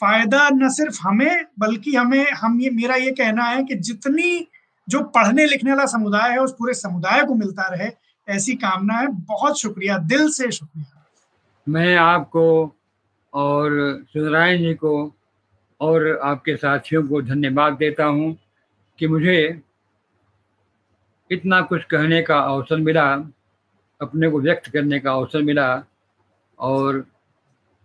[0.00, 4.48] फ़ायदा न सिर्फ़ हमें, बल्कि हमें, हम ये, मेरा ये कहना है कि जितनी
[4.88, 7.90] जो पढ़ने लिखने वाला समुदाय है, उस पूरे समुदाय को मिलता रहे,
[8.28, 11.04] ऐसी कामना है। बहुत शुक्रिया, दिल से शुक्रिया।
[11.68, 12.74] मैं आपको
[13.34, 13.70] और
[14.12, 15.14] सुधरायण जी को
[15.80, 18.36] और आपके साथियों को धन्यवाद देता हूँ
[18.98, 19.62] कि मुझे
[21.30, 23.12] इतना कुछ कहने का अवसर मिला,
[24.00, 25.82] अपने को व्यक्त करने का अवसर मिला
[26.58, 27.06] और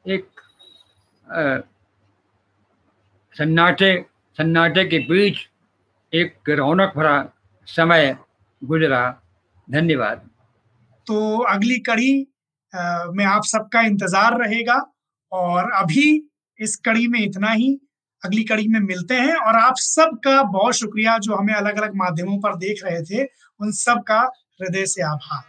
[0.07, 0.27] एक
[3.35, 3.93] सन्नाटे
[4.39, 5.37] सन्नाटे के बीच
[6.13, 7.15] एक रौनक भरा
[7.67, 8.15] समय
[8.61, 9.01] गुजरा।
[9.67, 10.29] धन्यवाद।
[11.07, 12.11] तो अगली कड़ी
[12.73, 14.75] में आप सबका इंतज़ार रहेगा
[15.31, 16.05] और अभी
[16.59, 17.71] इस कड़ी में इतना ही।
[18.23, 22.37] अगली कड़ी में मिलते हैं और आप सबका बहुत शुक्रिया जो हमें अलग अलग माध्यमों
[22.37, 23.23] पर देख रहे थे।
[23.59, 24.19] उन सब का
[24.61, 25.41] हृदय से आभार।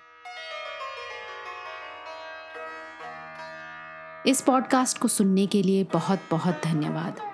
[4.27, 7.34] इस पॉडकास्ट को सुनने के लिए बहुत बहुत धन्यवाद।